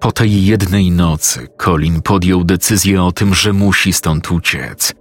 Po 0.00 0.12
tej 0.12 0.46
jednej 0.46 0.90
nocy 0.90 1.48
Colin 1.56 2.02
podjął 2.02 2.44
decyzję 2.44 3.02
o 3.02 3.12
tym, 3.12 3.34
że 3.34 3.52
musi 3.52 3.92
stąd 3.92 4.30
uciec. 4.32 4.94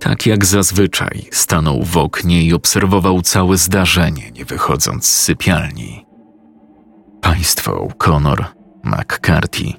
Tak 0.00 0.26
jak 0.26 0.44
zazwyczaj, 0.44 1.28
stanął 1.30 1.84
w 1.84 1.96
oknie 1.96 2.42
i 2.42 2.54
obserwował 2.54 3.22
całe 3.22 3.56
zdarzenie, 3.56 4.30
nie 4.30 4.44
wychodząc 4.44 5.06
z 5.06 5.20
sypialni. 5.20 6.06
Państwo 7.20 7.88
Connor, 7.98 8.44
McCarthy 8.84 9.72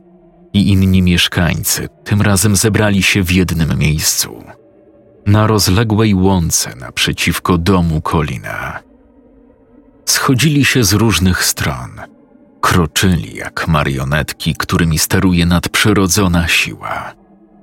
i 0.54 0.70
inni 0.72 1.02
mieszkańcy 1.02 1.88
tym 2.04 2.22
razem 2.22 2.56
zebrali 2.56 3.04
się 3.04 3.24
w 3.24 3.32
jednym 3.32 3.80
miejscu. 3.80 4.44
Na 5.26 5.48
rozległej 5.48 6.16
łące 6.16 6.76
naprzeciwko 6.76 7.58
domu 7.58 8.02
Colina. 8.02 8.80
Schodzili 10.06 10.66
się 10.66 10.84
z 10.84 10.94
różnych 10.94 11.44
stron. 11.44 12.02
Kroczyli 12.62 13.36
jak 13.36 13.68
marionetki, 13.68 14.56
którymi 14.56 15.00
steruje 15.00 15.46
nadprzyrodzona 15.46 16.48
siła, 16.48 17.14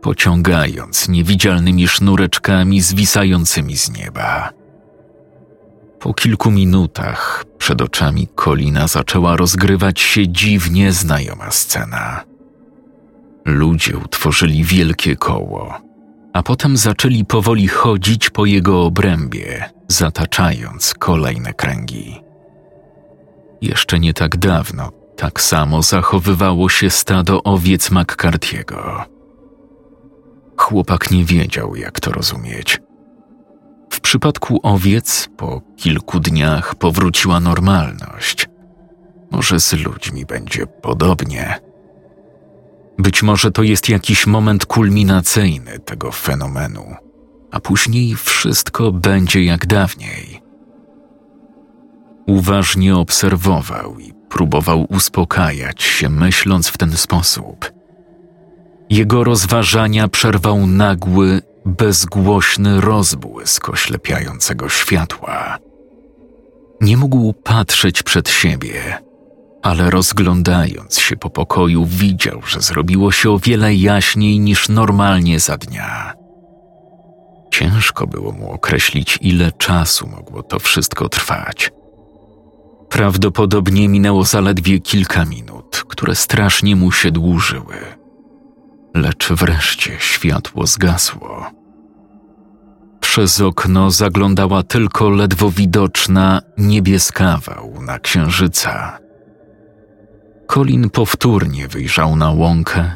pociągając 0.01 1.09
niewidzialnymi 1.09 1.89
sznureczkami 1.89 2.81
zwisającymi 2.81 3.77
z 3.77 3.91
nieba. 3.91 4.51
Po 6.01 6.15
kilku 6.15 6.51
minutach 6.51 7.45
przed 7.59 7.83
oczami 7.83 8.29
Kolina 8.35 8.87
zaczęła 8.87 9.37
rozgrywać 9.37 10.01
się 10.01 10.29
dziwnie 10.29 10.93
znajoma 10.93 11.51
scena. 11.51 12.25
Ludzie 13.45 13.99
utworzyli 13.99 14.65
wielkie 14.65 15.17
koło, 15.17 15.75
a 16.33 16.43
potem 16.43 16.77
zaczęli 16.77 17.25
powoli 17.25 17.69
chodzić 17.69 18.31
po 18.31 18.47
jego 18.47 18.85
obrębie, 18.85 19.71
zataczając 19.89 20.95
kolejne 20.95 21.53
kręgi. 21.53 22.21
Jeszcze 23.61 24.01
nie 24.01 24.15
tak 24.15 24.37
dawno 24.37 24.99
tak 25.19 25.41
samo 25.41 25.83
zachowywało 25.83 26.69
się 26.69 26.91
stado 26.91 27.43
owiec 27.43 27.91
McCarthy'ego. 27.91 29.05
Chłopak 30.59 31.11
nie 31.11 31.25
wiedział, 31.25 31.77
jak 31.77 32.01
to 32.01 32.13
rozumieć. 32.13 32.81
W 33.91 34.01
przypadku 34.01 34.61
owiec 34.63 35.29
po 35.37 35.61
kilku 35.77 36.21
dniach 36.21 36.75
powróciła 36.75 37.41
normalność. 37.41 38.49
Może 39.31 39.61
z 39.61 39.73
ludźmi 39.73 40.27
będzie 40.27 40.67
podobnie. 40.67 41.61
Być 42.99 43.23
może 43.23 43.51
to 43.51 43.63
jest 43.63 43.89
jakiś 43.89 44.27
moment 44.27 44.67
kulminacyjny 44.67 45.79
tego 45.79 46.13
fenomenu, 46.13 46.95
a 47.51 47.61
później 47.61 48.15
wszystko 48.17 48.93
będzie 48.93 49.45
jak 49.45 49.67
dawniej. 49.67 50.43
Uważnie 52.27 52.97
obserwował 52.97 53.99
i 53.99 54.13
próbował 54.29 54.87
uspokajać 54.91 55.83
się, 55.83 56.09
myśląc 56.09 56.69
w 56.69 56.79
ten 56.79 56.93
sposób. 56.93 57.78
Jego 58.91 59.25
rozważania 59.25 60.09
przerwał 60.09 60.67
nagły, 60.67 61.43
bezgłośny 61.65 62.81
rozbłysk 62.81 63.69
oślepiającego 63.69 64.69
światła. 64.69 65.59
Nie 66.81 66.97
mógł 66.97 67.33
patrzeć 67.33 68.03
przed 68.03 68.29
siebie, 68.29 68.99
ale 69.63 69.91
rozglądając 69.91 70.99
się 70.99 71.17
po 71.17 71.31
pokoju, 71.31 71.87
widział, 71.87 72.43
że 72.47 72.61
zrobiło 72.61 73.13
się 73.13 73.31
o 73.31 73.39
wiele 73.39 73.75
jaśniej 73.75 74.41
niż 74.41 74.69
normalnie 74.69 75.41
za 75.41 75.57
dnia. 75.57 76.13
Ciężko 77.51 78.07
było 78.07 78.33
mu 78.33 78.53
określić, 78.53 79.19
ile 79.21 79.53
czasu 79.53 80.09
mogło 80.09 80.43
to 80.43 80.59
wszystko 80.59 81.09
trwać. 81.09 81.71
Prawdopodobnie 82.89 83.89
minęło 83.89 84.25
zaledwie 84.25 84.81
kilka 84.81 85.25
minut, 85.25 85.85
które 85.89 86.15
strasznie 86.15 86.77
mu 86.77 86.93
się 86.93 87.11
dłużyły. 87.11 87.98
Lecz 88.95 89.33
wreszcie 89.33 89.97
światło 89.99 90.67
zgasło. 90.67 91.51
Przez 93.01 93.41
okno 93.41 93.91
zaglądała 93.91 94.63
tylko 94.63 95.11
ledwo 95.11 95.51
widoczna 95.51 96.41
niebieska 96.59 97.41
na 97.81 97.99
księżyca. 97.99 98.99
Colin 100.47 100.91
powtórnie 100.91 101.69
wyjrzał 101.69 102.17
na 102.17 102.31
łąkę, 102.31 102.93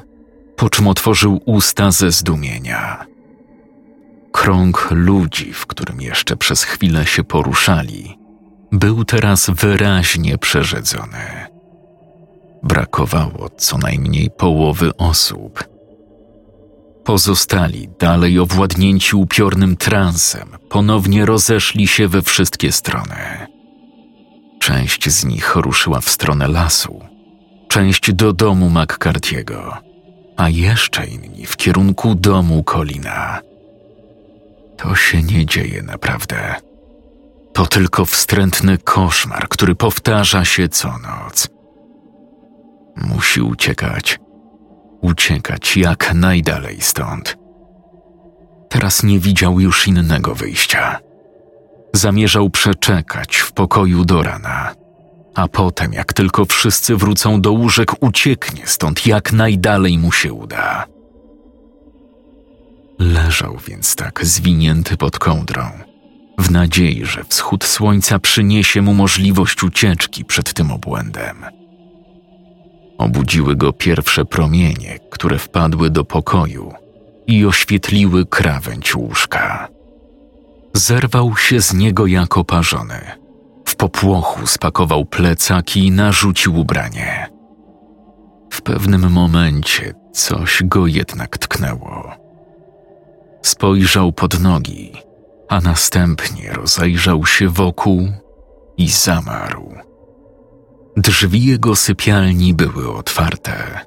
po 0.56 0.70
czym 0.70 0.88
otworzył 0.88 1.40
usta 1.46 1.90
ze 1.90 2.10
zdumienia. 2.10 3.06
Krąg 4.32 4.88
ludzi, 4.90 5.52
w 5.52 5.66
którym 5.66 6.00
jeszcze 6.00 6.36
przez 6.36 6.62
chwilę 6.62 7.06
się 7.06 7.24
poruszali, 7.24 8.18
był 8.72 9.04
teraz 9.04 9.50
wyraźnie 9.50 10.38
przerzedzony. 10.38 11.46
Brakowało 12.62 13.48
co 13.56 13.78
najmniej 13.78 14.30
połowy 14.30 14.96
osób. 14.96 15.71
Pozostali, 17.04 17.88
dalej 17.98 18.38
owładnięci 18.38 19.16
upiornym 19.16 19.76
transem, 19.76 20.48
ponownie 20.68 21.26
rozeszli 21.26 21.88
się 21.88 22.08
we 22.08 22.22
wszystkie 22.22 22.72
strony. 22.72 23.46
Część 24.60 25.10
z 25.10 25.24
nich 25.24 25.56
ruszyła 25.56 26.00
w 26.00 26.10
stronę 26.10 26.48
lasu, 26.48 27.00
część 27.68 28.12
do 28.12 28.32
domu 28.32 28.70
McCarthy'ego, 28.70 29.76
a 30.36 30.48
jeszcze 30.48 31.06
inni 31.06 31.46
w 31.46 31.56
kierunku 31.56 32.14
domu 32.14 32.64
Colina. 32.64 33.40
To 34.76 34.94
się 34.94 35.22
nie 35.22 35.46
dzieje 35.46 35.82
naprawdę. 35.82 36.54
To 37.52 37.66
tylko 37.66 38.04
wstrętny 38.04 38.78
koszmar, 38.78 39.48
który 39.48 39.74
powtarza 39.74 40.44
się 40.44 40.68
co 40.68 40.98
noc. 40.98 41.48
Musi 42.96 43.40
uciekać. 43.40 44.21
Uciekać 45.02 45.76
jak 45.76 46.14
najdalej 46.14 46.80
stąd. 46.80 47.36
Teraz 48.68 49.02
nie 49.02 49.18
widział 49.18 49.60
już 49.60 49.88
innego 49.88 50.34
wyjścia. 50.34 50.98
Zamierzał 51.94 52.50
przeczekać 52.50 53.36
w 53.36 53.52
pokoju 53.52 54.04
do 54.04 54.22
rana, 54.22 54.74
a 55.34 55.48
potem, 55.48 55.92
jak 55.92 56.12
tylko 56.12 56.44
wszyscy 56.44 56.96
wrócą 56.96 57.40
do 57.40 57.52
łóżek, 57.52 57.92
ucieknie 58.00 58.66
stąd 58.66 59.06
jak 59.06 59.32
najdalej 59.32 59.98
mu 59.98 60.12
się 60.12 60.32
uda. 60.32 60.86
Leżał 62.98 63.58
więc 63.68 63.96
tak 63.96 64.24
zwinięty 64.24 64.96
pod 64.96 65.18
kołdrą 65.18 65.70
w 66.38 66.50
nadziei, 66.50 67.04
że 67.04 67.24
wschód 67.24 67.64
słońca 67.64 68.18
przyniesie 68.18 68.82
mu 68.82 68.94
możliwość 68.94 69.62
ucieczki 69.62 70.24
przed 70.24 70.54
tym 70.54 70.70
obłędem. 70.70 71.61
Obudziły 72.98 73.56
go 73.56 73.72
pierwsze 73.72 74.24
promienie, 74.24 74.98
które 75.10 75.38
wpadły 75.38 75.90
do 75.90 76.04
pokoju 76.04 76.72
i 77.26 77.46
oświetliły 77.46 78.26
krawędź 78.26 78.96
łóżka. 78.96 79.68
Zerwał 80.74 81.36
się 81.36 81.60
z 81.60 81.74
niego 81.74 82.06
jak 82.06 82.38
oparzony. 82.38 83.00
W 83.64 83.76
popłochu 83.76 84.46
spakował 84.46 85.04
plecaki 85.04 85.86
i 85.86 85.90
narzucił 85.90 86.60
ubranie. 86.60 87.28
W 88.50 88.62
pewnym 88.62 89.10
momencie 89.10 89.94
coś 90.12 90.62
go 90.64 90.86
jednak 90.86 91.38
tknęło. 91.38 92.12
Spojrzał 93.42 94.12
pod 94.12 94.40
nogi 94.40 94.92
a 95.52 95.60
następnie 95.60 96.52
rozejrzał 96.52 97.26
się 97.26 97.48
wokół 97.48 98.08
i 98.76 98.88
zamarł. 98.88 99.74
Drzwi 100.96 101.44
jego 101.44 101.76
sypialni 101.76 102.54
były 102.54 102.94
otwarte. 102.94 103.80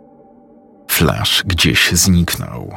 Flasz 0.87 1.43
gdzieś 1.45 1.91
zniknął, 1.91 2.75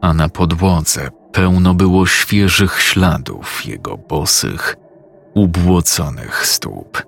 a 0.00 0.14
na 0.14 0.28
podłodze 0.28 1.10
pełno 1.32 1.74
było 1.74 2.06
świeżych 2.06 2.80
śladów 2.80 3.66
jego 3.66 3.98
bosych, 3.98 4.76
ubłoconych 5.34 6.46
stóp. 6.46 7.02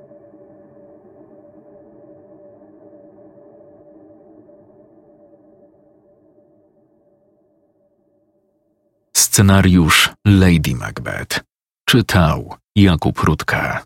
Scenariusz 9.17 10.11
Lady 10.27 10.75
Macbeth 10.75 11.41
czytał 11.89 12.55
Jakub 12.77 13.19
Rutka. 13.21 13.85